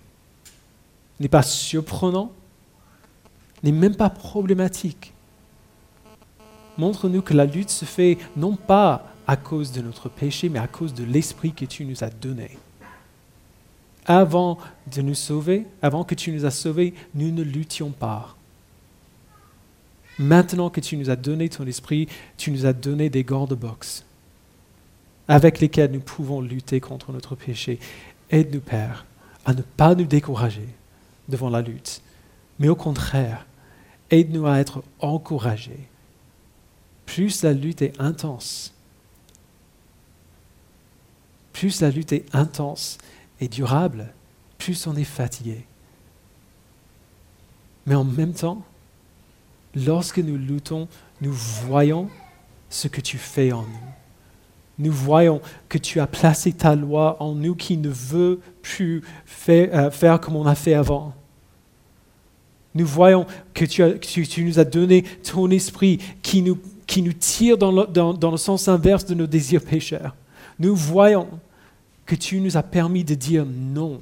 n'est 1.20 1.28
pas 1.28 1.44
surprenant, 1.44 2.32
n'est 3.64 3.72
même 3.72 3.96
pas 3.96 4.10
problématique. 4.10 5.14
Montre-nous 6.78 7.22
que 7.22 7.34
la 7.34 7.46
lutte 7.46 7.70
se 7.70 7.86
fait 7.86 8.18
non 8.38 8.56
pas 8.56 9.14
à 9.28 9.36
cause 9.36 9.72
de 9.72 9.82
notre 9.82 10.10
péché, 10.10 10.50
mais 10.50 10.60
à 10.60 10.68
cause 10.68 10.94
de 10.94 11.04
l'esprit 11.04 11.52
que 11.52 11.66
tu 11.66 11.86
nous 11.86 12.04
as 12.04 12.10
donné. 12.10 12.58
Avant 14.10 14.58
de 14.94 15.02
nous 15.02 15.16
sauver, 15.16 15.66
avant 15.82 16.04
que 16.04 16.16
tu 16.16 16.32
nous 16.32 16.44
as 16.44 16.52
sauvés, 16.52 16.94
nous 17.14 17.32
ne 17.32 17.44
luttions 17.44 17.92
pas. 17.92 18.36
Maintenant 20.18 20.70
que 20.70 20.82
tu 20.82 20.98
nous 20.98 21.10
as 21.10 21.16
donné 21.16 21.48
ton 21.48 21.66
esprit, 21.66 22.10
tu 22.36 22.52
nous 22.52 22.66
as 22.66 22.74
donné 22.74 23.10
des 23.10 23.24
gants 23.24 23.46
de 23.46 23.56
boxe 23.56 24.04
avec 25.30 25.60
lesquels 25.60 25.92
nous 25.92 26.00
pouvons 26.00 26.42
lutter 26.42 26.82
contre 26.82 27.12
notre 27.12 27.36
péché. 27.36 27.80
Aide-nous, 28.32 28.62
Père, 28.62 29.06
à 29.46 29.54
ne 29.54 29.62
pas 29.62 29.94
nous 29.94 30.06
décourager 30.06 30.68
devant 31.30 31.52
la 31.52 31.62
lutte, 31.62 32.02
mais 32.58 32.68
au 32.68 32.76
contraire, 32.76 33.46
aide-nous 34.10 34.48
à 34.48 34.58
être 34.58 34.84
encouragés. 35.00 35.88
Plus 37.06 37.44
la 37.44 37.54
lutte 37.54 37.84
est 37.84 37.94
intense, 38.00 38.74
plus 41.54 41.82
la 41.82 41.92
lutte 41.92 42.12
est 42.12 42.26
intense 42.34 42.98
et 43.40 43.48
durable, 43.48 44.14
plus 44.58 44.88
on 44.88 44.96
est 44.96 45.04
fatigué. 45.04 45.66
Mais 47.86 47.96
en 47.96 48.04
même 48.04 48.34
temps, 48.34 48.62
lorsque 49.76 50.20
nous 50.20 50.38
luttons, 50.38 50.88
nous 51.22 51.34
voyons 51.34 52.10
ce 52.70 52.88
que 52.88 53.02
tu 53.02 53.18
fais 53.18 53.52
en 53.52 53.64
nous. 53.64 53.90
Nous 54.78 54.92
voyons 54.92 55.42
que 55.68 55.78
tu 55.78 56.00
as 56.00 56.08
placé 56.08 56.54
ta 56.54 56.76
loi 56.76 57.18
en 57.22 57.36
nous 57.36 57.56
qui 57.56 57.76
ne 57.78 57.90
veut 57.90 58.40
plus 58.62 59.02
faire, 59.26 59.92
euh, 60.04 60.18
comme 60.18 60.38
on 60.38 60.46
a 60.46 60.56
fait 60.56 60.74
avant. 60.74 61.14
Nous 62.76 62.86
voyons 62.86 63.26
que 63.54 63.66
tu, 63.66 64.44
nous 64.46 64.60
as 64.60 64.64
donné 64.64 65.02
ton 65.02 65.50
esprit 65.50 65.98
qui 66.22 66.42
nous, 66.42 66.58
tire 67.14 67.58
dans 67.58 68.32
le 68.32 68.38
sens 68.38 68.68
inverse 68.68 69.06
de 69.06 69.16
nos 69.16 69.28
désirs 69.28 69.64
pécheurs. 69.64 70.16
Nous 70.60 70.76
voyons 70.76 71.28
que 72.10 72.16
tu 72.16 72.42
nous 72.42 72.58
as 72.58 72.64
permis 72.64 73.04
de 73.04 73.14
dire 73.14 73.46
non. 73.46 74.02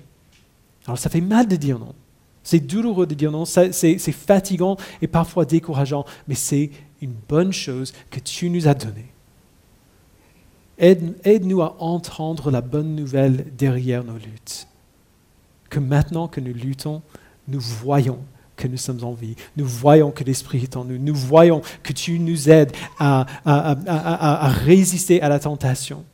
Alors 0.85 0.97
ça 0.97 1.09
fait 1.09 1.19
mal 1.19 1.45
de 1.45 1.57
dire 1.57 1.77
non. 1.77 1.93
C'est 2.41 2.61
douloureux 2.61 3.05
de 3.05 3.13
dire 3.13 3.33
non, 3.33 3.43
c'est 3.43 3.97
fatigant 4.13 4.77
et 5.01 5.07
parfois 5.07 5.43
décourageant, 5.43 6.05
mais 6.29 6.35
c'est 6.35 6.71
une 7.01 7.11
bonne 7.27 7.51
chose 7.51 7.91
que 8.09 8.21
tu 8.21 8.49
nous 8.49 8.69
as 8.69 8.75
donnée. 8.75 9.11
Aide-nous 10.77 11.61
à 11.61 11.75
entendre 11.83 12.49
la 12.49 12.61
bonne 12.61 12.95
nouvelle 12.95 13.45
derrière 13.57 14.05
nos 14.05 14.17
luttes. 14.17 14.69
Que 15.69 15.79
maintenant 15.79 16.29
que 16.29 16.39
nous 16.39 16.53
luttons, 16.53 17.01
nous 17.49 17.59
voyons 17.59 18.19
que 18.55 18.69
nous 18.69 18.77
sommes 18.77 19.03
en 19.03 19.11
vie. 19.11 19.35
Nous 19.57 19.65
voyons 19.65 20.11
que 20.11 20.23
l'Esprit 20.23 20.63
est 20.63 20.77
en 20.77 20.85
nous. 20.85 20.97
Nous 20.97 21.15
voyons 21.15 21.61
que 21.83 21.91
tu 21.91 22.19
nous 22.19 22.49
aides 22.49 22.71
à, 22.99 23.25
résister 24.63 25.21
à 25.21 25.27
la 25.27 25.39
tentation 25.39 26.05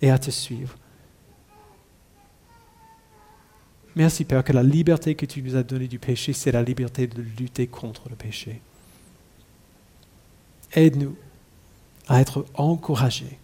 et 0.00 0.10
à 0.10 0.18
te 0.18 0.30
suivre. 0.30 0.74
Merci 3.96 4.26
Père 4.26 4.44
que 4.44 4.52
la 4.52 4.62
liberté 4.62 5.14
que 5.14 5.24
tu 5.24 5.42
nous 5.42 5.56
as 5.56 5.62
donnée 5.62 5.88
du 5.88 5.98
péché, 5.98 6.34
c'est 6.34 6.52
la 6.52 6.62
liberté 6.62 7.06
de 7.06 7.22
lutter 7.38 7.66
contre 7.66 8.10
le 8.10 8.14
péché. 8.14 8.60
Aide-nous 10.74 11.16
à 12.06 12.20
être 12.20 12.44
encouragés 12.54 13.38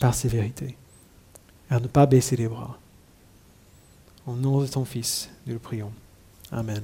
par 0.00 0.12
ces 0.12 0.28
vérités, 0.28 0.76
à 1.70 1.78
ne 1.78 1.86
pas 1.86 2.06
baisser 2.06 2.34
les 2.34 2.48
bras. 2.48 2.78
Au 4.26 4.34
nom 4.34 4.60
de 4.60 4.66
ton 4.66 4.84
Fils, 4.84 5.30
nous 5.46 5.52
le 5.52 5.60
prions. 5.60 5.92
Amen. 6.50 6.82